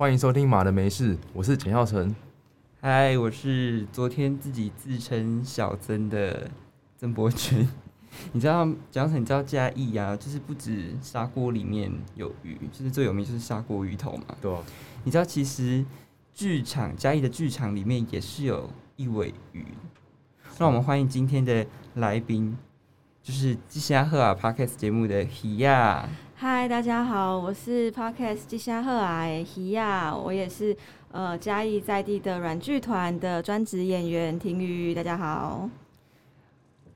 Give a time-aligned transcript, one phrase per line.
[0.00, 2.16] 嗨，欢迎收听《马的没事》，我是简耀成。
[2.80, 6.50] 嗨，我是昨天自己自称小曾的
[6.96, 7.68] 曾博君。
[8.32, 14.34] 你知道讲成你知道嘉义啊，就是不止砂锅里面有鱼，就是最有名就是砂锅鱼头嘛。
[14.40, 14.62] 对啊，
[15.04, 15.84] 你知道其实
[16.32, 19.66] 剧场嘉义的剧场里面也是有一尾鱼。
[20.58, 22.56] 让我们欢迎今天的来宾，
[23.22, 26.08] 就是吉祥赫尔 Podcast 节目的喜亚。
[26.42, 30.74] 嗨，大家好，我是 Podcast 吉祥赫尔喜亚，我也是
[31.12, 35.68] 呃嘉义在地的软剧团的专职演员婷宇，大家好。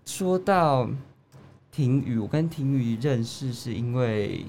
[0.06, 0.88] 说到
[1.70, 4.46] 婷宇，我跟婷宇认识是因为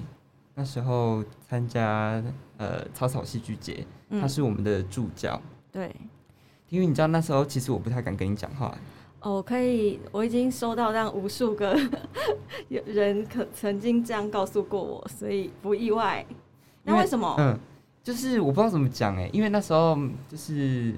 [0.54, 2.24] 那时候参加
[2.56, 5.38] 呃草草戏剧节，嗯他是我们的助教。
[5.70, 5.94] 对，
[6.66, 8.74] 婷宇，你知道那时候其实我不太敢跟你讲话，
[9.20, 11.76] 哦，可以，我已经收到让无数个
[12.68, 16.24] 人可曾经这样告诉过我，所以不意外。
[16.84, 17.34] 那为什么？
[17.38, 17.58] 嗯，
[18.04, 20.94] 就是我不知道怎么讲哎，因为那时候就是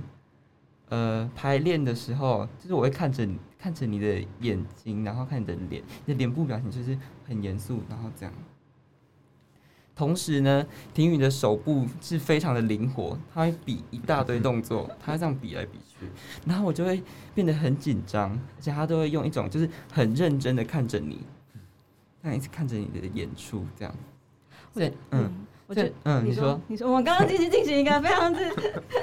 [0.91, 8.34] 呃排练的时候，就是我会看着你看着你的眼睛，然后看你的脸，你的脸部表情就是很严肃，然后这样。
[9.98, 16.06] 同时呢，婷宇的手部是非常的灵活，他会比一大堆动作， 他会这样比来比去，
[16.46, 17.02] 然后我就会
[17.34, 21.18] 变得很紧张，而且他都会用一种就是很认真的看着你，
[22.22, 23.92] 这样一直看着你的演出，这样。
[24.72, 25.28] 对，嗯。
[25.66, 28.40] 我觉得，嗯，你你说，你说，我们刚刚进行进行一个非常之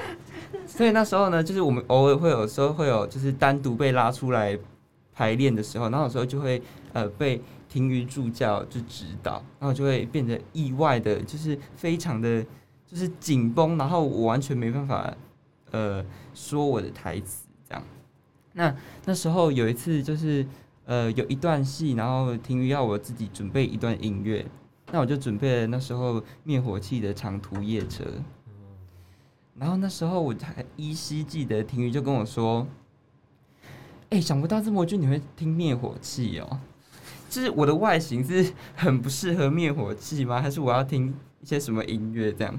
[0.66, 4.58] 所以那时候呢，就是我们偶尔会有时候会有就是单独被拉出来
[5.14, 6.60] 排练的时候，然后有时候就会
[6.94, 7.40] 呃被
[7.76, 12.42] 婷瑜助教就指导，然后就会变得意外的，就是非常的
[12.88, 15.14] 就是紧绷，然后我完全没办法
[15.72, 16.02] 呃
[16.34, 17.84] 说我的台词这样。
[18.54, 20.48] 那那时候有一次就是
[20.86, 24.46] 呃有一段戏，然后婷瑜要我自己准备一段音乐，
[24.94, 28.06] 那我就准备了那时候灭火器的长途夜车。
[29.60, 32.66] 然后那时候我还依稀记得，婷瑜就跟我说
[34.12, 36.60] ：“哎、想不到这么俊你会听灭火器哦，
[37.36, 40.42] 就是我的外形是 很不适合灭火器吗？
[40.42, 42.58] 还是我要听一些什么音乐这样？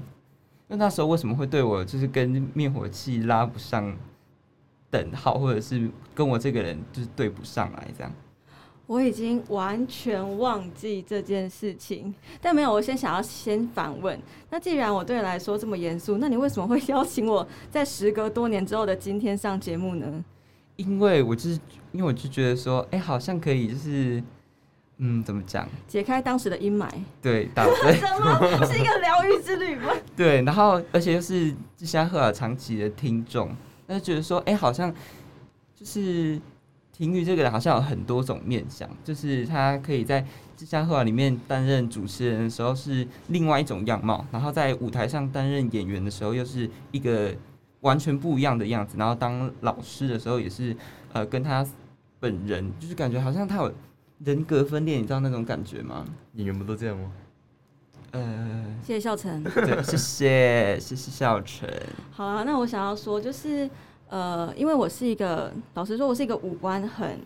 [0.67, 3.97] 那那时候为什么会对我就是跟灭火器拉不上
[4.91, 8.13] 等号，或者是跟我这个人就是对不上来这样？
[8.85, 14.17] 我已经完全忘记这件事情，但没有，我先想要先反问。
[14.51, 20.23] 那既然我对你来说这么严肃，那你为什么会邀请我在时隔多年之后的今天上节目呢？
[20.75, 21.59] 因为我就是
[21.91, 24.23] 因为我就觉得说，哎、好像可以就是，
[24.99, 25.67] 嗯，怎么讲？
[25.87, 26.89] 解开当时的阴霾，
[27.21, 27.93] 对，打对。
[28.01, 29.93] 什么是一个疗愈之旅吗？
[30.17, 33.55] 对，然后而且又是志香赫尔长期的听众，
[33.85, 34.93] 那就觉得说，哎、好像
[35.75, 36.39] 就是
[36.91, 40.25] 婷玉这个人好像有很多种面相，就是他可以在
[40.55, 47.31] 志香赫尔里面担任主持人的时候是另外一种样貌，然后在舞台上担任演员的时候又是一个
[47.81, 50.75] 完全不一样的样子，然后当老师的时候也是
[51.13, 51.63] 呃跟他
[52.19, 53.71] 本人就是感觉好像他有
[54.23, 56.05] 人格分裂，你知道那种感觉吗？
[56.33, 57.11] 演员不都这样吗？
[58.11, 59.43] 呃，谢谢笑成。
[59.43, 61.69] 对， 谢谢谢谢笑成。
[62.11, 63.69] 好了，那我想要说就是，
[64.09, 67.19] 呃，因为我是一个，老实说，我是一个五官很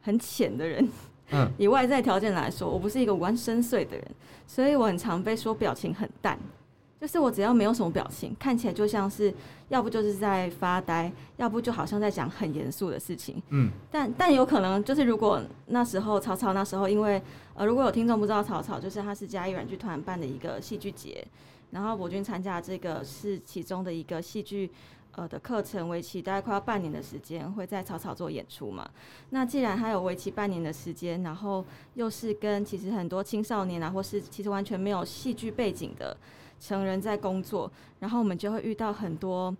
[0.00, 0.88] 很浅的人。
[1.32, 4.04] 嗯， 以外在条件来说，我不是一个五官深邃的人，
[4.46, 6.38] 所以我很常被说表情很淡。
[7.02, 9.34] 就是我只要没有什么表情，看起来就像是
[9.70, 13.42] 要不就是在发呆，要不就好像在讲很严肃的事情。
[13.48, 17.20] 嗯，但但有可能就是如果那时候曹操那时候，因为
[17.54, 21.26] 呃，如果有听众不知道曹操，就是他是嘉义软剧团办的一个戏剧节，
[21.72, 24.70] 然后博君参加这个是其中的一个戏剧
[25.16, 28.88] 呃的课程，为期大概快要半年的时间，会在草草做演出嘛。
[29.30, 31.64] 那既然他有为期半年的时间，然后
[31.94, 36.16] 又是跟其实很多青少年啊，或是其实完全没有戏剧背景的
[36.62, 37.68] 成人在工作，
[37.98, 39.54] 然后我们就会遇到很多，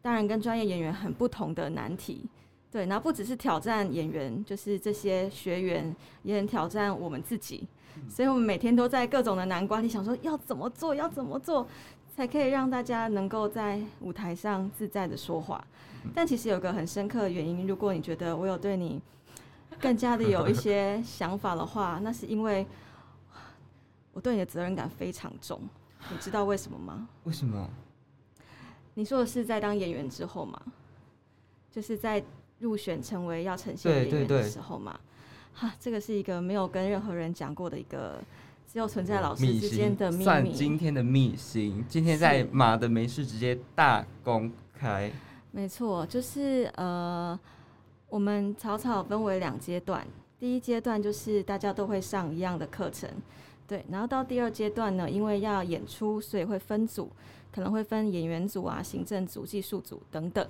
[0.00, 2.24] 当然跟专业演员很不同的难题。
[2.70, 7.68] 对，然后不只是挑战演员，就是这些学员，也很挑战我们自己。
[8.08, 11.66] 所以我们每天都在各种的难关里想说要怎么做，要怎么做，
[12.14, 15.62] 才可以让大家能够在舞台上自在的说话。
[16.14, 19.00] 但其实有个很深刻的原因，如果你觉得我有对你
[19.80, 22.66] 更加的有一些想法的话，那是因为
[24.12, 25.60] 我对你的责任感非常重。
[26.10, 27.08] 你知道为什么吗？
[27.24, 27.68] 为什么？
[28.94, 30.60] 你说的是在当演员之后吗？
[31.70, 32.22] 就是在
[32.58, 34.98] 入选成为要呈现演员的时候嘛？
[35.54, 38.20] 哈，这个是一个没有跟任何人讲过的一个，
[38.66, 40.52] 只有存在老师之间的秘密算密。
[40.52, 45.12] 今天的秘辛，今天在马的没事直接大公开。
[45.50, 47.38] 没错，就是呃，
[48.08, 50.06] 我们草草分为两阶段，
[50.38, 53.10] 第一阶段就是大家都会上一样的课程，
[53.68, 57.10] 对，然后到第二阶段呢，因为要演出，所以会分组，
[57.52, 60.48] 可能会分演员组啊、行政组、技术组等等。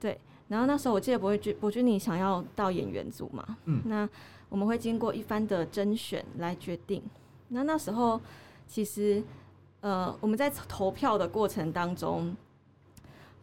[0.00, 3.56] 对，然后那时候我记得博君博君你想要到演员组嘛？
[3.66, 4.08] 嗯那
[4.48, 7.00] 我们会经过一番的甄选来决定。
[7.50, 8.20] 那那时候
[8.66, 9.22] 其实
[9.80, 12.36] 呃我们在投票的过程当中，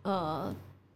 [0.02, 0.54] 呃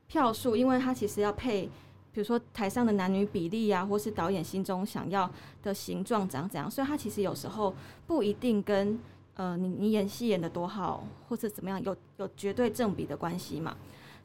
[0.07, 1.69] 票数，因为它其实要配。
[2.13, 5.29] 比如说台上的男女比例啊，或是导演心中想要
[5.63, 7.73] 的形状怎样怎样，所以他其实有时候
[8.05, 8.99] 不一定跟
[9.35, 13.75] 呃你你演戏演的多好或者怎么样有有绝对正比的关系嘛，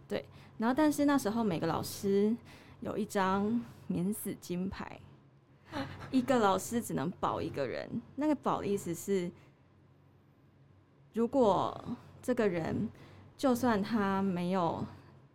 [0.09, 0.25] 对。
[0.59, 2.35] 然后但是那时候每个老师
[2.81, 4.99] 有一张免死金牌，
[6.11, 9.31] 一个老师只能保一个人，那个保的意思是，
[11.13, 12.89] 如果这个人
[13.37, 14.83] 就算他没有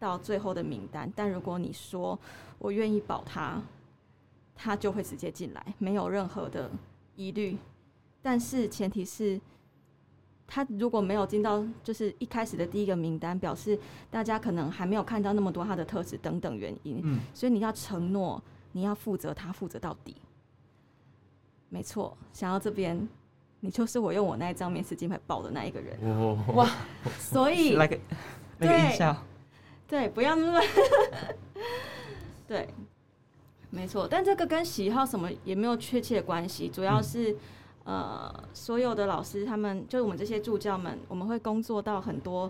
[0.02, 2.18] 到最后的名单，但如果你说
[2.58, 3.62] 我愿意保他，
[4.56, 6.72] 他就会直接进来，没有任何的
[7.16, 7.56] 疑虑。
[8.20, 9.40] 但是前提是，
[10.48, 13.78] 他如果没有进到就是一开始的第一个名单，表示
[14.10, 20.16] 大家可能还没有看到那么多他的特质等等原因，嗯，所以你要承诺你要负责他，负责到底。
[21.70, 23.08] 没错，想要这边，
[23.60, 25.96] 你就是我用我那一张免死金牌保的那一个人，
[26.56, 26.68] 哇，
[27.20, 28.00] 所以来个
[28.58, 29.16] 那个对音效，
[29.92, 30.62] 对，不要那么
[32.48, 32.74] 对，
[33.72, 34.08] 没错。
[34.10, 37.36] 但这个跟喜好什么也没有确切的关系，主要嗯是、
[37.84, 42.50] 呃，所有的老师他们就是我们这些助教们，我们会工作到很多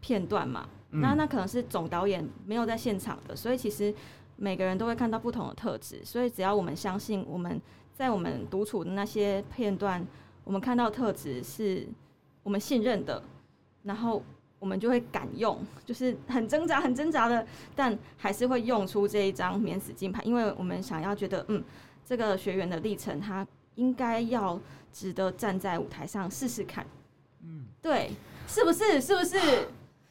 [0.00, 0.68] 片段嘛。
[0.90, 3.94] 那嗯那可能是总导演没有在现场的，所以其实
[4.36, 6.04] 每个人都会看到不同的特质。
[6.04, 7.58] 所以只要我们相信我们
[7.94, 10.06] 在我们独处的那些片段，
[10.44, 11.88] 我们看到特质是
[12.42, 13.22] 我们信任的，
[13.84, 14.22] 然后
[14.62, 17.44] 我们就会敢用，就是很挣扎、很挣扎的，
[17.74, 21.60] 但还是会用出这一张免死金牌，因为我们想要觉得，嗯，
[22.06, 23.44] 这个学员的历程，他
[23.74, 24.60] 应该要
[24.92, 26.86] 值得站在舞台上试试看。
[27.42, 28.12] 嗯，对，
[28.46, 29.00] 是不是？
[29.00, 29.38] 是不是？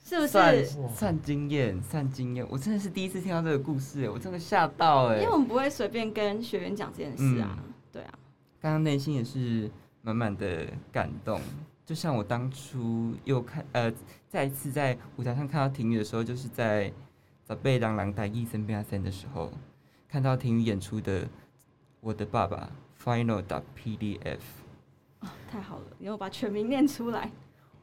[0.03, 0.75] 是不算是？
[0.93, 5.29] 算经验，算经验，我真的是第一次听到这个故事，我真的吓到哎因为。
[5.31, 8.13] 我们不会随便跟学员讲这件事啊，嗯对啊，
[8.59, 9.71] 刚刚内心也是
[10.01, 11.39] 满满的感动，
[11.91, 13.91] 就像我当初又看呃
[14.29, 16.89] 再一次在舞台上看到婷宇的时候，就是在
[17.43, 19.51] 《在贝朗朗台一森变森》的时候，
[20.07, 21.23] 看到婷宇演出的
[21.99, 22.69] 《我的爸爸》
[23.03, 24.39] Final 的 PDF，
[25.51, 27.29] 太好了，你有把全名念出来，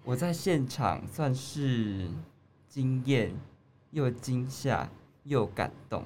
[0.04, 2.08] 我在现场算是
[2.66, 3.30] 惊艳
[3.90, 4.88] 又惊吓
[5.24, 6.02] 又感动。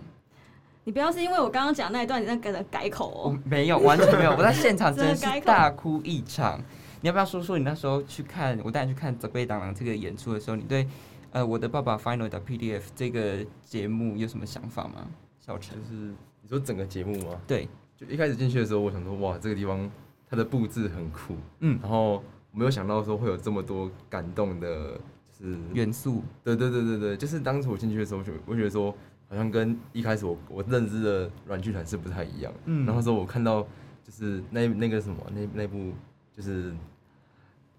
[0.83, 3.39] 你不要是因为我刚刚讲那一段，你在跟着改口我哦。
[3.45, 6.61] 没有，完全没有，我在现场 真的是大哭一场。
[7.03, 10.87] 你要不要说说你那时候去看我带你去看《泽贝党郎》这个演出的时候，你对
[11.33, 15.07] 呃我的爸爸 Final 的 PDF 这个节目有什么想法吗？
[15.41, 15.95] 小陈就，是
[16.41, 17.41] 你说整个节目吗？
[17.47, 19.91] 对，就一开始进去的时候，我想说，哇，这个地方
[20.31, 22.23] 它的布置很酷，嗯，然后
[22.53, 24.93] 我没有想到说会有这么多感动的，
[25.37, 28.95] 就是元素，对对对对对，就是当时我进去的时候，我觉我觉得说，
[29.29, 32.53] 好像跟一开始我我认知的软剧团是不太一样。
[32.67, 33.63] 嗯然后说我看到
[34.05, 35.93] 就是那那个什么那那部
[36.33, 36.73] 就是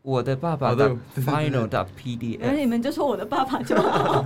[0.03, 4.25] 我的爸爸的 Final 的然后 PDF，你们就说我的爸爸就好，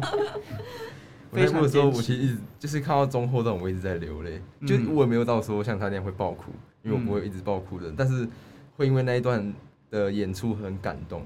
[1.29, 8.27] 我那部的时候，我其实一直就是看到中后段，我一直在流泪，就嗯我也没有到说像他那样会爆哭，因为我不会一直爆哭的，但是
[8.75, 9.53] 会因为那一段
[9.91, 11.21] 的演出很感动。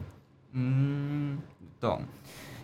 [0.52, 1.40] 嗯，
[1.80, 2.02] 懂。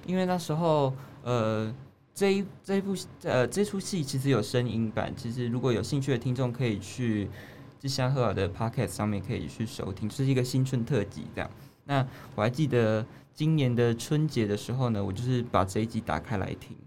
[0.06, 1.74] 因为那时候，呃，
[2.14, 7.30] 这一这一部呃这出戏其实有声音版，其实如果有兴趣的听众可以去
[7.80, 11.50] 志祥赫尔的 Podcast 上面可以去收听，就是一个新春特辑这样。
[11.88, 13.04] 那我还记得
[13.34, 16.78] 今年的春节的时候呢，我就是把这一集打开来听。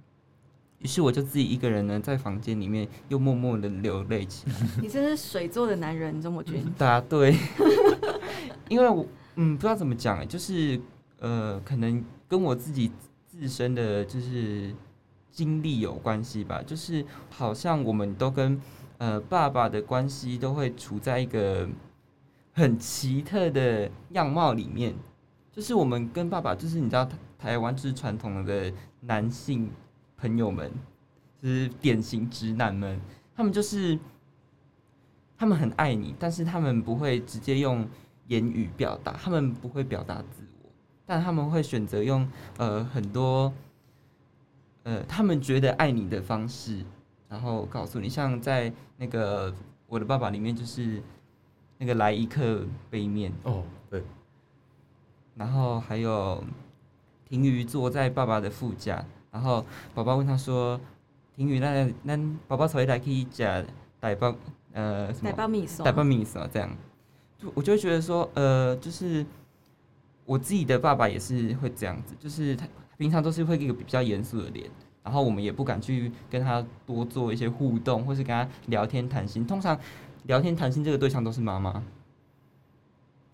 [0.79, 4.55] 于是我就自己一个人呢，在房间里面又默默的流泪起来。
[4.81, 6.65] 你真是水做的男人，钟国军。
[6.79, 7.37] 答对，
[8.69, 9.05] 因为我
[9.37, 10.81] 嗯不知道怎么讲哎，就是
[11.19, 12.91] 呃可能跟我自己
[13.27, 14.75] 自身的就是
[15.31, 18.59] 经历有关系吧，就是好像我们都跟
[18.97, 21.69] 呃爸爸的关系都会处在一个
[22.61, 24.95] 很奇特的样貌里面，
[25.51, 29.71] 就是我们跟爸爸就是你知道台湾就是传统的男性
[30.17, 30.71] 朋友们，
[31.43, 33.01] 就是典型直男们，
[33.35, 33.99] 他们就是。
[35.41, 37.89] 他们很爱你，但是他们不会直接用
[38.27, 40.69] 言语表达，他们不会表达自我，
[41.07, 43.51] 但他们会选择用呃很多
[44.83, 46.85] 呃他们觉得爱你的方式，
[47.27, 49.51] 然后告诉你，像在那个
[49.87, 51.03] 我的爸爸里面就是
[51.81, 54.03] 那个来一克杯面，哦，对，
[55.35, 56.45] 然后还有
[57.27, 60.79] 婷瑜坐在爸爸的副驾，然后宝宝问他说
[61.35, 63.65] ：“婷瑜，那那宝宝才来可以讲
[63.99, 64.35] 台北
[64.75, 65.31] 呃什么？
[65.31, 66.71] 奶包米松台，北米什么这样，
[67.39, 69.25] 就我就会觉得说，呃，就是
[70.27, 72.69] 我自己的爸爸也是会这样子，就是他
[72.99, 74.71] 平常都是会一个比较严肃的脸，
[75.03, 79.47] 然后我们也不敢去跟他多做一些互动，或是跟他聊天谈心。
[79.47, 79.81] 通常
[80.25, 81.83] 聊天谈心这个对象都是妈妈。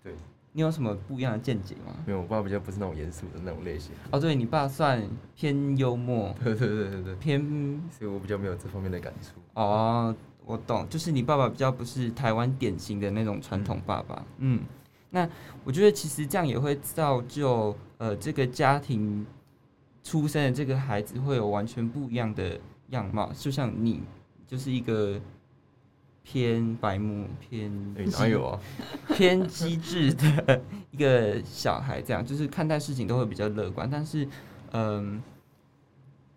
[0.03, 0.13] 对，
[0.53, 1.93] 你有什么不一样的见解吗？
[2.05, 3.91] 没有，我爸比较不是那种严肃的那种类型。
[4.11, 9.31] 哦，对你爸算偏幽默， 对对对对对，偏所以我比较没有这方面的感触。
[9.53, 10.15] 哦，
[10.45, 14.25] 我懂，就是你爸爸比较不是台湾典型的那种传统爸爸。
[14.37, 14.61] 嗯，
[15.09, 15.29] 那
[15.63, 19.25] 我觉得其实这样也会造就呃这个家庭
[20.03, 22.57] 出生的这个孩子会有完全不一样的
[22.91, 24.01] 样貌，就像你
[24.47, 25.19] 就是一个
[26.29, 28.59] 偏白目、偏哎，哪有啊？
[29.15, 33.89] 偏机智的一个小孩，这样就是看待事情都会比较乐观。
[33.89, 34.27] 但是，
[34.73, 35.23] 嗯、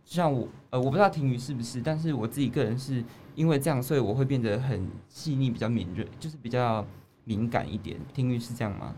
[0.05, 3.03] 就像我，呃，我不知道婷宇是不是，但是我自己个人是
[3.35, 6.87] 因为这样，所以我会变得很细腻，比较敏锐，就是比较
[7.25, 7.99] 敏感一点。
[8.15, 8.95] 婷宇是这样吗？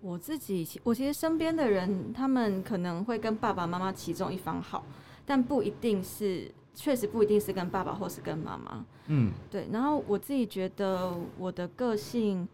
[0.00, 4.84] 我自己其，我其实身边的人，他们可能会跟爸爸妈妈其中一方好，
[5.24, 8.84] 但不一定是，确实不一定是跟爸爸或是跟妈妈。
[9.06, 12.46] 嗯对，然后我自己觉得我的个性，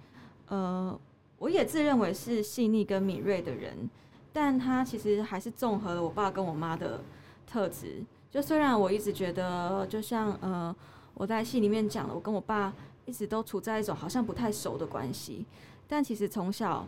[0.48, 0.98] 呃，
[1.38, 3.88] 我也自认为是细腻跟敏锐的人，
[4.32, 7.02] 但他其实还是综合了我爸跟我妈的
[7.46, 8.02] 特质。
[8.30, 10.74] 就虽然我一直觉得，就像呃
[11.14, 12.72] 我在戏里面讲的，我跟我爸
[13.04, 15.46] 一直都处在一种好像不太熟的关系，
[15.86, 16.86] 但其实从小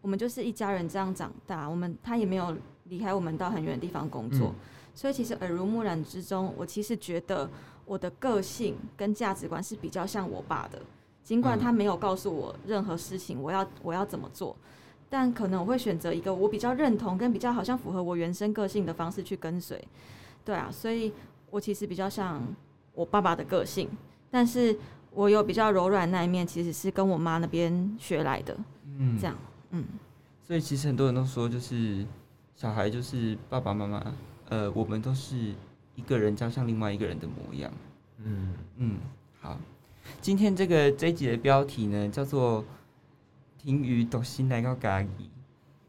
[0.00, 4.54] 我们就是一家人这样长大，我们他也没有离开我们到很远的地方工作，嗯
[4.96, 7.48] 所以其实耳濡目染之中，我其实觉得
[7.84, 10.80] 我的个性跟价值观是比较像我爸的，
[11.22, 14.56] 尽管嗯他没有告诉我任何事情我要我要怎么做，
[15.10, 19.86] 但可能我会选择一个我比较认同跟比较好像符合我原生个性的方式去跟随。
[20.44, 21.12] 对啊，所以
[21.50, 22.42] 我其实比较像
[22.94, 23.90] 我爸爸的个性，
[24.30, 24.74] 但是
[25.10, 28.56] 我有比较柔软那一面，其实是跟我妈那边学来的。
[28.98, 29.36] 嗯，这样，
[29.72, 29.84] 嗯，
[30.42, 32.06] 所以其实很多人都说，就是
[32.54, 34.00] 小孩就是爸爸妈妈，
[34.48, 35.36] 呃，我们都是
[35.94, 37.72] 一个人加上另外一个人的模样。
[38.24, 38.96] 嗯，嗯，
[39.40, 39.58] 好，
[40.20, 42.64] 今天这个这一集的标题呢，叫做
[43.58, 45.30] “听雨独心来到家己，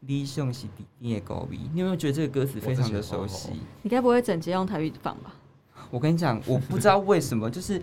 [0.00, 1.58] 理想是弟弟的高比”。
[1.72, 3.50] 你有没有觉得这个歌词非常的熟悉？
[3.82, 5.34] 你该不会整节用台语放吧？
[5.90, 7.80] 我跟你讲，我不知道为什么，就是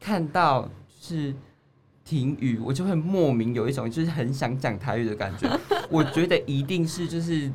[0.00, 1.34] 看到是
[2.04, 5.48] 停语，我就会莫名有一种就是很想讲台语的感觉。
[5.90, 7.50] 我觉得一定是就是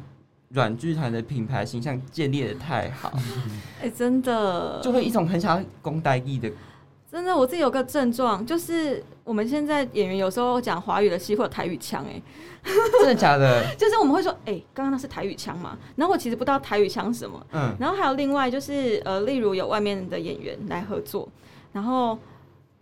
[0.49, 3.11] 软剧团的品牌形象建立的太好，
[3.81, 6.51] 哎、真的，就会一种很想要攻台语的。
[7.09, 12.21] 真的，我自己有个症状，就是我们现在演员有时候讲华语的戏会有台语腔，哎，
[12.99, 13.63] 真的假的？
[13.75, 15.77] 就是我们会说，哎、刚刚那是台语腔嘛？
[15.95, 17.45] 然后我其实不知道台语腔是什么。
[17.53, 21.27] 嗯，然后还有另外就是，呃，例如有外面的演员来合作，
[21.71, 22.19] 然后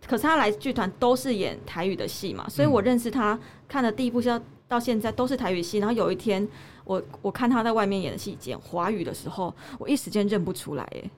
[0.06, 4.28] 可是他来剧团都是演台语的戏嘛，所以我认识他看的第一部戏
[4.68, 5.78] 到到现在都是台语戏。
[5.78, 6.46] 然后有一天
[6.84, 11.10] 我我看他在外面演的戏演华语的时候，我一时间认不出来，哎，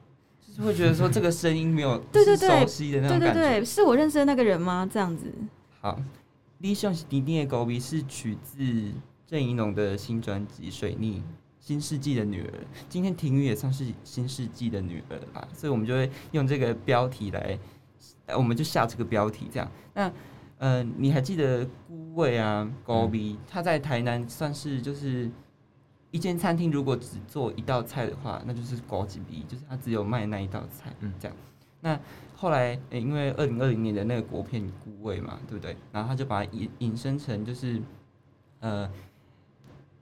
[0.46, 3.34] 就是会觉得说这个声音没有是对对对熟悉的那种感觉。
[3.34, 4.88] 对对对，是我认识的那个人吗？
[4.90, 5.32] 这样子。
[5.80, 5.98] 好，
[6.58, 8.62] 理想是迪迪的狗鼻是取自
[9.26, 11.22] 郑怡农的新专辑《水逆
[11.60, 12.46] 新世纪的女儿》。
[12.88, 17.58] 今天婷雨也算是新世纪的女儿啦，所以我们就会用这个标题来，
[18.26, 19.70] 呃我们就下这个标题这样。
[19.94, 20.10] 那
[20.58, 23.38] 呃，你还记得顾味啊狗鼻？
[23.48, 25.30] 他在台南算是就是。
[26.10, 31.36] 一间餐厅如果只做一道菜的话，那就是高级比，就是他只有卖那一道菜，嗯这样。
[31.82, 32.00] 那
[32.34, 35.76] 后来，诶因为二零二零年的那个国片《孤味》嘛，对不对？
[35.92, 37.82] 然后他就把它引引申成就是，
[38.60, 38.90] 呃，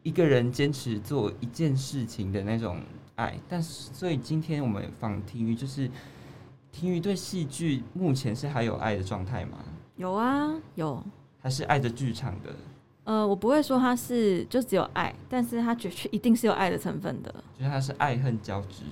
[0.04, 2.80] 一个人坚持做一件事情的那种
[3.16, 3.36] 爱。
[3.48, 5.90] 但是，所以今天我们访体育，就是
[6.70, 9.58] 体育对戏剧目前是还有爱的状态吗？
[9.96, 11.02] 有啊，有。
[11.42, 12.50] 还是爱着剧场的？
[13.04, 18.82] 呃，我不会说他是就只有爱，但是他绝对一定是有爱的成分的，就是他是爱恨交织。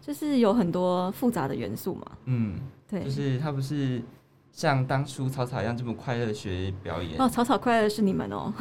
[0.00, 2.06] 就是有很多复杂的元素嘛。
[2.24, 2.58] 嗯，
[2.88, 4.02] 对，就是他不是
[4.50, 7.20] 像当初草草一样这么快乐学表演。
[7.20, 8.52] 哦，草草快乐的是你们哦。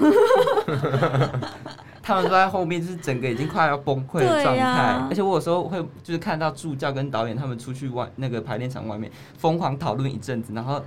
[2.03, 5.07] 他们都在后面，就是整个已经快要崩溃的状态。
[5.09, 10.83] 而且我有时候会就是看到助教跟导演他们出去外那个排练场外面疯狂讨论一阵子，然后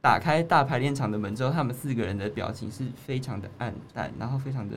[0.00, 4.76] 打开大排练场的门之后，他们四个人的表情是非常的暗淡，然后非常的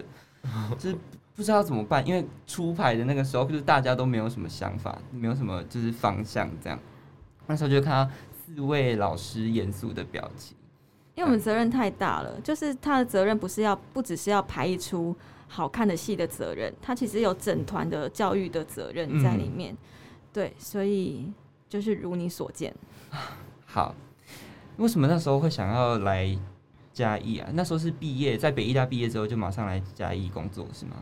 [0.77, 0.97] 就是
[1.35, 6.79] 不知道怎么办，因为出牌的那个时候就是大家都没有什么想法，没有什么就是方向这样。
[7.47, 10.55] 那时候就看到四位老师严肃的表情。
[11.13, 15.15] 因为我们责任太大了，就是他的责任不是要不只是要排一出
[15.47, 19.75] 好看的戏的责任，他其实有整团的教育的责任在里面。
[20.31, 21.29] 对，所以
[21.67, 22.73] 就是如你所见，
[23.67, 23.93] 好，
[24.77, 26.37] 为什么那时候会想要来
[26.93, 27.49] 嘉义啊？
[27.53, 30.93] 那时候是毕业，在北医大毕业之后就马上来嘉义工作是吗？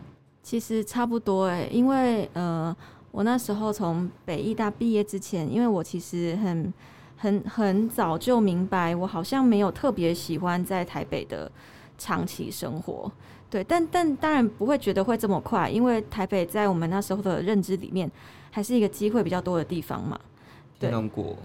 [0.41, 2.75] 其实差不多哎、因为呃，
[3.11, 6.73] 我那时候从北艺大毕业之前，因为我其实很
[7.17, 11.51] 很很早就明白，我好像没有特别喜欢在台北的
[11.97, 13.11] 长期生活。
[13.49, 18.09] 对，但但当然不会觉得会这么快，因为台北在我们那时候的认知里面，
[18.51, 20.19] 还是一个机会比较多的地方嘛。
[20.79, 21.35] 对天龙国，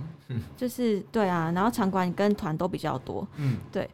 [0.56, 3.26] 就是对啊，然后场馆跟团都比较多。
[3.36, 3.88] 嗯，对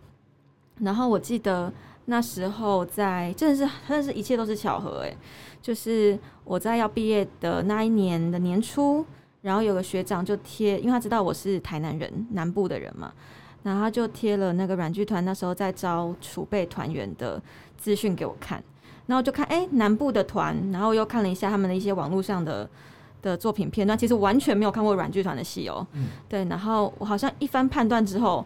[0.79, 1.73] 然后我记得
[2.05, 5.15] 那时候在，真的是真的是一切都是巧合哎，
[5.61, 9.05] 就是我在要毕业的那一年的年初，
[9.43, 13.13] 然后有个学长就贴，因为他知道我是台南人，南部的人嘛，
[13.63, 17.43] 然后他就贴了那个软剧团那时候在招储备团员的
[17.77, 18.63] 资讯给我看，
[19.07, 22.69] 然后就看哎南部的团，然后又看了一下他们的一些网络上的。
[23.23, 26.07] 的作品片段其实完全没有看过软剧团的戏哦，嗯。
[26.29, 28.45] 对，然后我好像一番判断之后，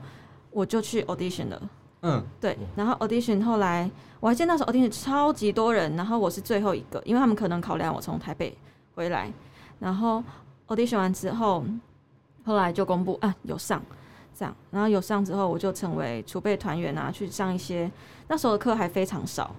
[0.51, 1.63] 我就去 audition 了，
[2.03, 3.91] 嗯，对，然后 audition 后来
[4.21, 8.57] 我还记得那时候 audition 超级多人，然后我是最后一个，因为他们可能考量我从台北
[8.95, 9.31] 回来，
[9.79, 10.23] 然后
[10.69, 11.65] audition 完之后，
[12.45, 13.83] 后来就公布啊有上，
[14.37, 17.91] 这样，然后有上之后我就成为储备团员啊，去上一些
[18.29, 19.55] 那时候的课还非常少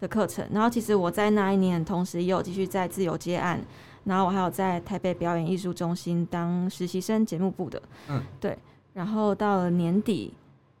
[0.00, 3.60] 的课程，然后其实我在那一年同时也有继续在自由接案，
[4.04, 8.56] 然后我还有在台北表演艺术中心当实习生节目部的，嗯，对，
[8.92, 10.32] 然后到了年底。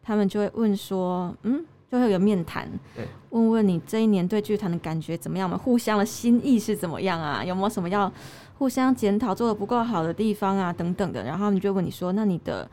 [0.06, 5.48] 他们就会问说，嗯，就会有个面谈对，问问你这一年对剧团的感觉怎么样？
[5.48, 7.42] 我们互相的心意是怎么样啊？
[7.42, 8.12] 有没有什么要
[8.58, 10.70] 互相检讨做的不够好的地方啊？
[10.70, 11.24] 等等的。
[11.24, 12.70] 然后他们就会问你说，那你的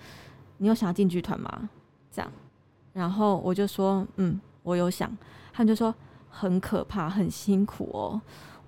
[0.58, 1.70] 你有想要进剧团吗？
[2.12, 2.30] 这样，
[2.92, 5.10] 然后我就说，嗯，我有想。
[5.54, 5.96] 他们就说
[6.30, 8.22] 很可怕，很辛苦哦。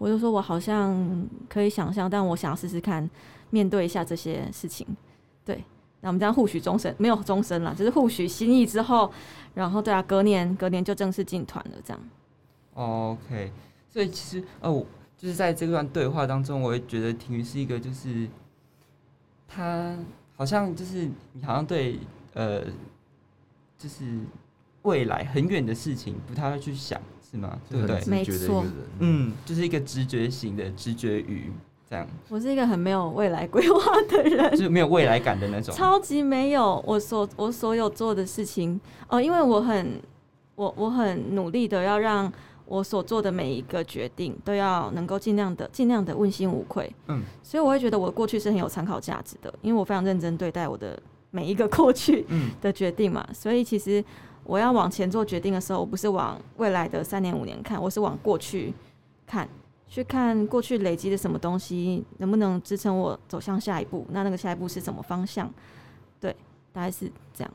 [0.03, 3.09] 我就说我好像可以想象，但我想要试试看，
[3.51, 4.85] 面对一下这些事情。
[5.45, 5.63] 对，
[6.01, 9.09] 那我们这样互许终身，没有终身了，就是互许心意之后，
[9.53, 12.03] 然后对啊，隔年隔年就正式进团了，这样。
[12.73, 13.53] OK，
[13.89, 14.85] 所以其实哦，
[15.17, 18.27] 就是在这段对话当中，我也觉得婷瑜是一个，就是
[19.47, 19.97] 他
[20.35, 21.97] 好像就是你好像对
[22.33, 22.61] 呃，
[23.77, 24.19] 就是
[24.81, 27.01] 未来很远的事情不太会去想，
[27.33, 27.57] 是吗？
[27.67, 27.99] 对不对？
[28.05, 28.63] 没错
[28.99, 31.51] 嗯，就是一个直觉型的直觉鱼，
[31.89, 35.73] 这样我是一个很没有未来规划的人就，是没有未来感的那种。
[35.73, 36.83] 超级没有。
[36.85, 39.99] 我所我所有做的事情，哦、因为我很
[40.53, 42.31] 我我很努力的要让
[42.65, 46.93] 我所做的每一个决定都要能够尽量的尽量的问心无愧。
[47.07, 53.27] 嗯，所以我会觉得我过去是很有参考价值的，因为我非常认真对待我的每一个过去嗯的决定嘛。
[53.33, 54.03] 所以其实
[54.43, 58.73] 我要往前做决定的时候，我不是往未来的三年五年看，我是往过去
[59.25, 59.47] 看，
[59.87, 64.05] 去看过去累积的什么东西能不能支撑我走向下一步。
[64.11, 65.51] 那那个下一步是什么方向？
[66.19, 66.35] 对，
[66.71, 67.53] 大概是这样。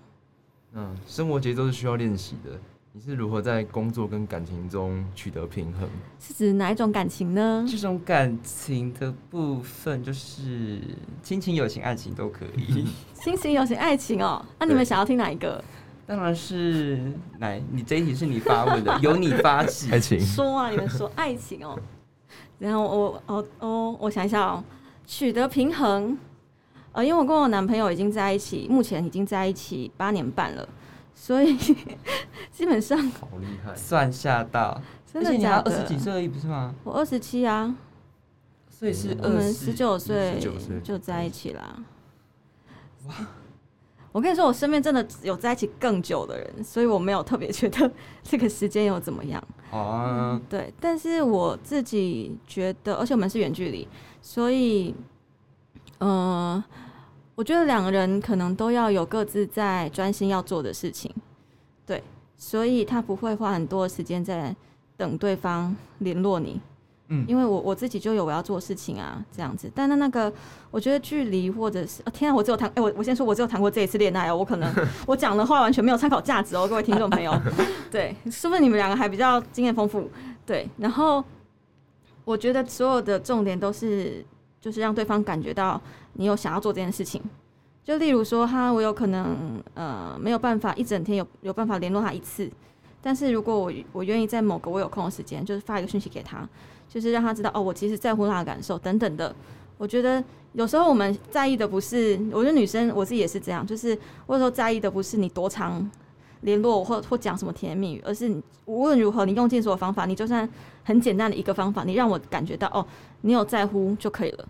[0.73, 2.59] 嗯，生活节奏是需要练习的。
[2.93, 5.89] 你是如何在工作跟感情中取得平衡？
[6.19, 7.65] 是指哪一种感情呢？
[7.69, 10.81] 这种感情的部分，就是
[11.23, 12.89] 亲情、友情、爱情都可以。
[13.15, 14.45] 亲情、友情、爱情哦。
[14.59, 15.63] 那、你们想要听哪一个？
[16.09, 19.91] 当然是来，你这一题是你发问的，由你发起。
[19.93, 21.79] 爱情，说啊，你们说爱情哦。
[22.59, 24.65] 然后我哦哦，我想一下哦，
[25.07, 26.17] 取得平衡。
[26.93, 30.67] 呃，因为我跟我男朋友已经在一起，目前已经在一起八年半了，
[31.15, 31.55] 所以
[32.51, 33.75] 基本上好厉害！
[33.77, 34.81] 算下到，
[35.13, 35.71] 真而且你还的假的？
[35.71, 36.75] 二十几岁而已，不是吗？
[36.85, 37.77] 我二十七啊，
[38.71, 41.77] 所以是嗯我们二十九岁19岁就在一起啦。
[43.07, 43.15] 哇！
[44.11, 47.91] 我跟你说，我身边真的有在一起更久的人，所以我没有特别觉得
[48.23, 49.43] 这个时间有怎么样。
[49.71, 53.87] 哦，对，但是我自己觉得，而且我们是远距离，
[54.23, 54.95] 所以，
[55.99, 56.63] 呃，
[57.35, 61.15] 我觉得两个人可能都要有各自在专心要做的事情，
[61.85, 62.03] 对，
[62.35, 64.57] 所以他不会花很多的时间在
[64.97, 66.59] 等对方联络你，
[67.09, 69.71] 嗯因为我我自己就有我要做的事情啊，这样子。
[69.75, 70.33] 但那那个，
[70.71, 74.73] 我觉得距离或者是，哦、天啊，我只有谈，哎、我我先说，我只有谈过这一次恋爱哦，我可能
[75.07, 77.33] 我讲的话完全没有参考价值哦，各位听众朋友。
[77.91, 80.11] 对，是不是你们两个还比较经验丰富。
[80.45, 81.25] 对，然后
[82.25, 84.25] 我觉得所有的重点都是，
[84.61, 85.81] 就是让对方感觉到
[86.13, 87.23] 你有想要做这件事情。
[87.83, 92.51] 就例如说，他我有可能呃没有办法一整天有有办法联络他一次，
[93.01, 96.47] 但是如果我我愿意在某个我有空的时间，就是发一个讯息给他，
[96.89, 99.35] 就是让他知道哦，我其实在乎他的感受等等的。
[99.77, 100.23] 我觉得
[100.55, 103.97] 有时候我们在意的不是，我觉得女生我自己也是这样，就是
[104.27, 105.89] 我有时候在意的不是你多长
[106.41, 108.29] 联络我或或讲什么甜言蜜语，而是
[108.65, 110.49] 无论如何你用尽所有方法，你就算
[110.83, 112.85] 很简单的一个方法，你让我感觉到哦，
[113.21, 114.49] 你有在乎就可以了。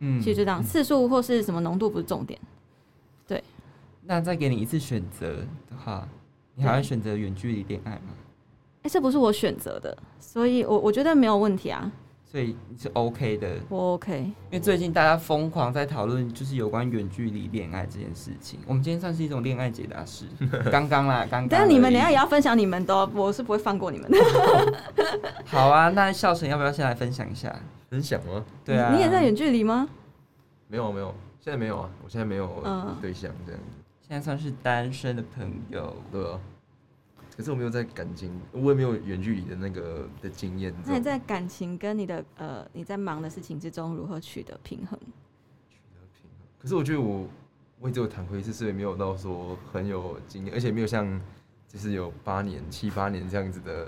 [0.00, 2.38] 嗯其实就这样，次数或是什么浓度不是重点。
[3.26, 3.42] 对
[4.04, 6.08] 那再给你一次选择的话，
[6.54, 8.14] 你还会选择远距离恋爱吗？
[8.82, 11.90] 哎、这不是我选择的，所以我我觉得没有问题啊，
[12.24, 14.18] 所以你是 OK 的，我 OK。
[14.20, 18.60] 因为最近大家疯狂在讨论就是有关远距离恋爱这件事情。
[18.66, 20.24] 我们今天算是一种恋爱解答室，
[20.70, 21.48] 刚刚啦，刚刚。
[21.48, 24.18] 但是你们等下也要分享你们的哦，我是不会放过你们的。
[25.44, 27.54] 好啊，那孝成要不要先来分享一下？
[27.90, 28.44] 分享吗？
[28.64, 29.88] 对啊，你也在远距离吗？
[30.68, 33.66] 没有没有，现在没有啊，我现在没有嗯对象这样子，
[34.06, 35.96] 现在算是单身的朋友。
[36.12, 36.38] 对啊。
[37.38, 40.74] 可是我没有在感情，我也没有远距离的那个的经验。
[40.84, 44.98] 那你在感情跟你的呃你在忙的事情之中如何取得平衡？
[45.70, 47.28] 取得平衡可是我觉得我
[47.78, 51.08] 我也只有谈过一次，所以没有到说很有经验，而且没有像
[51.68, 53.84] 就是有八年、七八年这样子的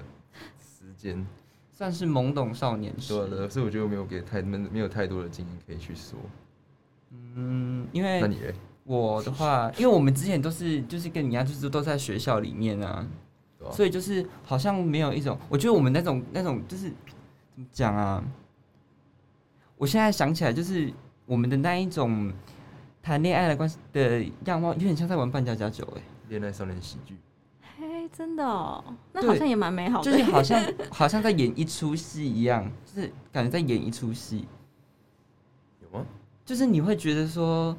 [0.61, 1.27] 时间。
[1.73, 3.13] 算是懵懂少年时。
[3.13, 6.17] 对的，所以我觉得我没有给太没没有太多的经验可以去说。
[7.11, 8.55] 嗯，因为那你嘞？
[8.85, 13.05] 我的话，因为我们之前都是就是跟你一样，就是都在学校里面啊，
[13.71, 18.23] 所以就是好像没有一种，我觉得我们那种那种就是怎么讲啊？
[19.77, 20.93] 我现在想起来，就是
[21.27, 22.33] 我们的那一种
[23.03, 27.17] 谈恋爱的关系的样貌，有点像在玩扮家家酒哎、恋爱少年喜剧，
[27.79, 30.11] 嘿，真的哦，那好像也蛮美好的。
[30.11, 34.47] 就是好像 好像在演一出戏一样，就是感觉在演一出戏，
[35.83, 36.05] 有吗？
[36.45, 37.77] 就是你会觉得说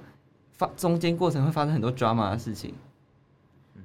[0.51, 2.73] 发中间过程会发生很多 drama 的事情。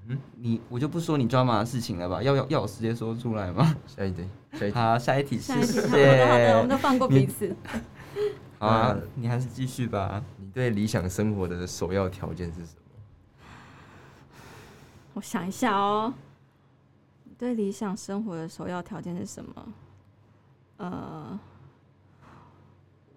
[0.08, 2.22] 嗯，你我就不说你 drama 的事情了吧？
[2.22, 3.74] 要要要我直接说出来吗？
[3.86, 4.74] 下一题，下一题。
[4.78, 6.68] 好，下一题，好的好的，我们。
[6.68, 7.54] 都放过彼此。
[8.58, 10.22] 好啊那，你还是继续吧。
[10.38, 13.50] 你对理想生活的首要条件是什么？
[15.14, 16.14] 我想一下哦，
[17.24, 19.66] 你对理想生活的首要条件是什么？
[20.78, 21.38] 呃，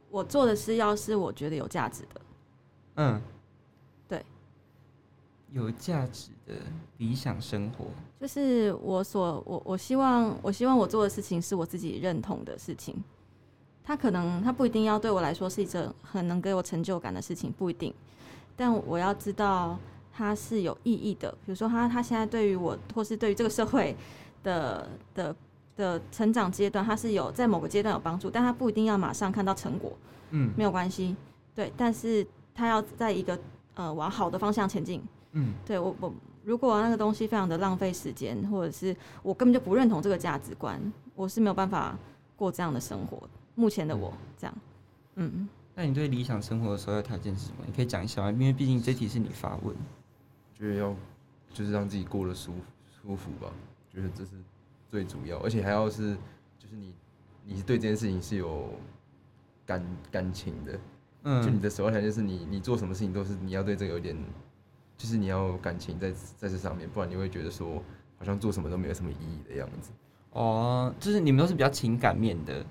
[0.10, 2.22] 我做的事要是我觉得有价值的，
[2.96, 3.22] 嗯，对，
[5.52, 6.54] 有价值的
[6.98, 7.86] 理想生活。
[8.20, 12.96] 就是我所我我希望我希望我做的事情是我自己认同的事情。
[13.84, 17.94] 它可能它不一定要对我来说是一件很能给我成就感的事情，不一定。
[18.56, 19.80] 但我要知道
[20.14, 23.96] 它是有意义的，比如说它它现在对于我或是对于这个社会
[24.44, 25.36] 的的
[25.76, 29.94] 的成长阶段，它是有在某个阶段有帮助，但它不一定要马上看到成果，
[30.32, 31.16] 嗯没有关系。
[31.56, 33.40] 对，但是它要在一个
[33.74, 35.02] 呃往好的方向前进。
[35.34, 36.14] 嗯对我我
[36.44, 40.82] 如果那个东西非常的浪费时间，或者是我根本就不认同这个价值观，
[41.16, 41.98] 我是没有办法
[42.36, 43.22] 过这样的生活。
[43.56, 44.58] 目前的我这样，
[45.16, 47.64] 嗯，那你对理想生活的首要条件是什么？
[47.66, 48.32] 你可以讲一下吗？
[48.32, 49.76] 因为毕竟这题是你发问。
[50.58, 50.96] 觉得要
[51.54, 52.60] 就是让自己过得舒服
[53.02, 53.52] 舒服吧，
[53.94, 54.32] 觉得这是
[54.90, 56.16] 最主要，而且还要是
[56.58, 56.94] 就是你
[57.46, 58.70] 你是对这件事情是有
[59.66, 60.80] 感感情的，
[61.24, 64.16] 嗯就你嗯，的首要条件是你你做什么事情都是你要对这个有点，
[65.00, 67.82] 就是你要有感情在在这上面，不然你会觉得说
[68.18, 69.92] 好像做什么都没有什么意义的样子。
[70.32, 72.64] 哦，就是你们都是比较情感面的。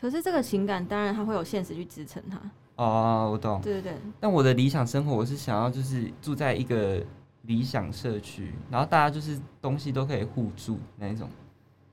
[0.00, 2.40] 可是这个情感当然它会有现实去支撑它，
[2.74, 3.60] 哦，我懂。
[3.62, 7.00] 对对对，但我的理想生活，我是想要就是住在一个
[7.42, 11.28] 理想社区，然后大家就是东西都可以互助那一种。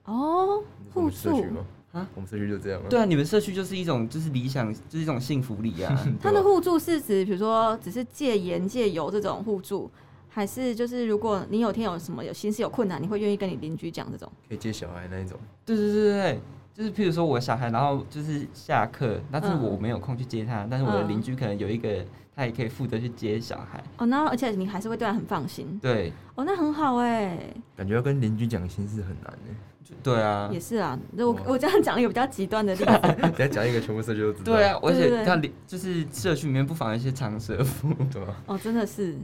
[0.05, 1.63] 哦，互助吗？
[1.93, 2.85] 啊，我们社区就这样啊。
[2.89, 5.97] 对啊，你们社区就是一种就是理想，就是一种幸福里啊。
[6.21, 9.89] 它的互助是指比如说只是借盐借油这种互助，
[10.29, 14.31] 还是就是如果你有天有什么有心事有困难，你会愿意跟你邻居讲这种？
[14.47, 15.37] 可以接小孩那一种。
[15.65, 16.39] 对对对对对，
[16.73, 23.83] 就是譬如说我小孩，然后就是下课，但是嗯我没有空去接他，但是我的嗯邻居可能有一个，他也可以负责去接小孩。
[23.97, 27.39] 哦，那而且你还是会对他很放心，对，哦，那很好哎，
[27.75, 29.55] 感觉要跟邻居讲心事很难呢。
[29.87, 30.99] 就对啊也，是啊。
[31.13, 32.85] 那我 我这样讲一个比较极端的例子，
[33.21, 34.53] 等下讲一个全部社区都知道。
[34.53, 38.35] 对啊，而且要邻就是社区里面不妨一些长舌妇，对吧？
[38.47, 39.15] 哦，真的是，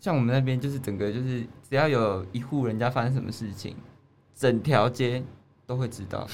[0.00, 3.76] 像我们那边就是整个就是只要有一户人家发生什么事情，
[4.34, 5.22] 整条街
[5.66, 6.26] 都会知道。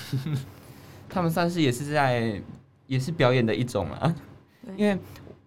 [1.08, 2.40] 他们算是也是在
[2.86, 4.14] 也是表演的一种啊，
[4.76, 4.96] 因为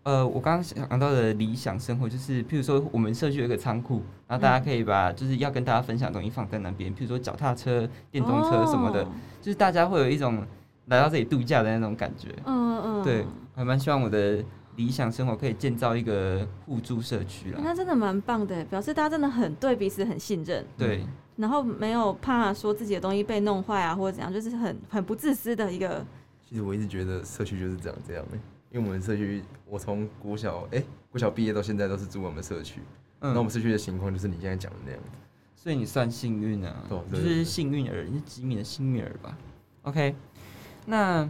[0.06, 9.08] 呃，我刚刚想到的理想生活就是，譬如说我们社区有一个仓库，然后大家可以把就是要跟大家分享的东西放在那边，譬如说脚踏车、电动车什么的，哦
[9.42, 10.46] 就是大家会有一种
[10.86, 12.28] 来到这里度假的那种感觉。
[12.46, 17.60] 嗯嗯，对，还蛮希望我的理想生活可以建造一个互助社区啦。
[17.64, 21.04] 那真的蛮棒的，表示大家真的很对彼此很信任，对，
[21.36, 26.06] 然后没有怕说自己的东西被弄坏啊，或者怎样，就是很很不自私的一个。
[26.48, 28.38] 其实我一直觉得社区就是这样这样的，
[28.76, 32.82] 因为我们社区，我从国小哎、国小毕业到现在都是住我们社区，
[33.22, 35.08] 那、我嗯们，社区的情况就是你现在讲的那样子。
[35.56, 39.38] 所以你算幸运啊，对就是幸运儿，你是吉米的幸运儿吧
[39.84, 40.14] ？OK，
[40.86, 41.24] 那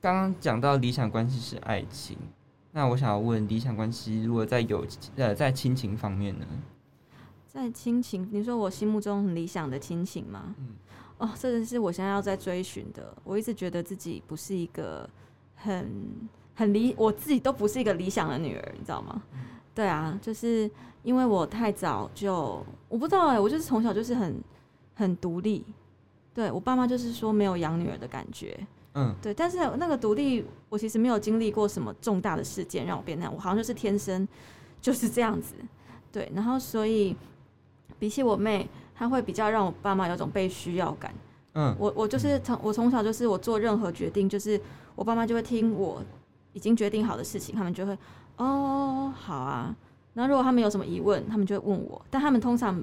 [0.00, 2.18] 刚刚讲到理想关系是爱情，
[2.72, 6.46] 那我想要问，理想关系如果在友呃在亲情方面呢？
[7.46, 10.56] 在亲情，你说我心目中很理想的亲情吗？
[10.58, 10.70] 嗯
[11.18, 13.16] 哦，这个是我现在要在追寻的。
[13.22, 15.08] 我一直觉得自己不是一个
[15.54, 15.88] 很
[16.58, 19.22] 很理，我自己都不是一个理想的女儿，你知道吗？
[19.76, 20.68] 对啊，就是
[21.04, 24.42] 因为我太早就，我不知道哎、我就是从小就是很
[24.96, 25.64] 很独立。
[26.34, 28.58] 对我爸妈就是说没有养女儿的感觉，
[28.94, 34.26] 嗯对，但是那个独立，我其实没有经历过什么重大的事件让我变那样，我好像就是天生
[34.80, 35.54] 就是这样子，
[36.10, 37.16] 对，然后所以
[38.00, 41.14] 比起我妹，她会比较让我爸妈有种被需要感。
[41.54, 44.60] 嗯我我就是从我从小就是我做任何决定，就是
[44.94, 46.02] 我爸妈就会听我
[46.52, 47.96] 已经决定好的事情，他们就会
[48.36, 49.74] 哦好啊。
[50.14, 52.82] 那如果他们有什么疑问，他们就会问我，但他们通常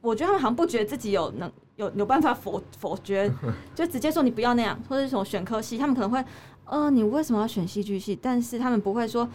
[0.00, 3.30] 我觉得他们好像不觉得自己有能有有办法否否决，
[3.74, 6.24] 就直接说你不要那样，或者是什么选科系，他们可能会
[6.64, 8.18] 呃你为什么要选戏剧系？
[8.20, 9.28] 但是他们不会说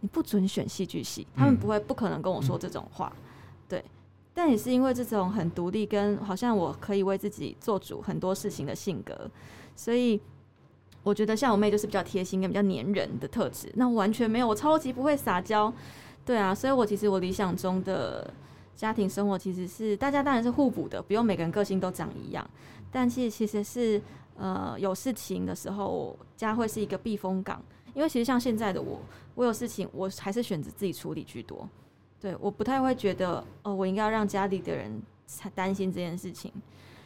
[0.00, 3.12] 你不准选戏剧系，他们不会不可能跟我说这种话，
[3.68, 3.84] 对。
[4.32, 9.28] 但也是因为这种很独立，跟好像我可以为自己做主很多事情的性格，
[9.74, 10.20] 所以
[11.02, 13.70] 我觉得像我妹就是比较贴心跟比较黏人的特质。
[13.74, 15.72] 那完全没有，我超级不会撒娇，
[16.24, 18.32] 对啊，所以我其实我理想中的
[18.76, 22.48] 家庭生活其实是大家当然是互补的，不用每个人个性都长一样，
[22.90, 24.00] 但其实其实是
[24.36, 27.62] 呃有事情的时候，家会是一个避风港。
[27.94, 29.00] 因为其实像现在的我，
[29.34, 31.68] 我有事情我还是选择自己处理居多。
[32.20, 36.52] 对，我不太会觉得哦，我应该要让家里的人才担心这件事情。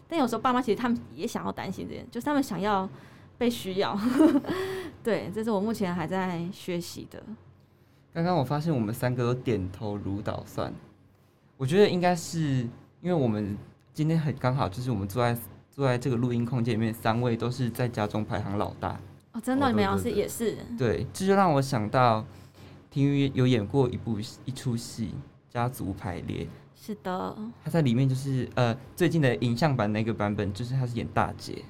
[0.07, 2.87] 但有时候爸妈其实他们也想要担心这件，就是他们想要
[3.43, 3.99] 被需要。
[5.03, 7.21] 对，这是我目前还在学习的。
[8.15, 10.73] 刚刚我发现我们三个都点头如捣蒜，
[11.57, 12.39] 我觉得应该是
[13.01, 13.59] 因为我们
[13.93, 15.37] 今天很刚好，就是我们坐在
[15.73, 18.97] 坐在这个录音空间里面，三位都是在家中排行老大。
[19.33, 20.57] 哦，真的，哦你们老师对对对也是。
[20.79, 22.25] 对，这就让我想到，
[22.93, 25.07] 体育有演过一部一出戏
[25.53, 26.45] 《家族排列》，
[26.77, 31.65] 是的，他在里面就是呃最近的影像版那个版本，就是他是演大姐。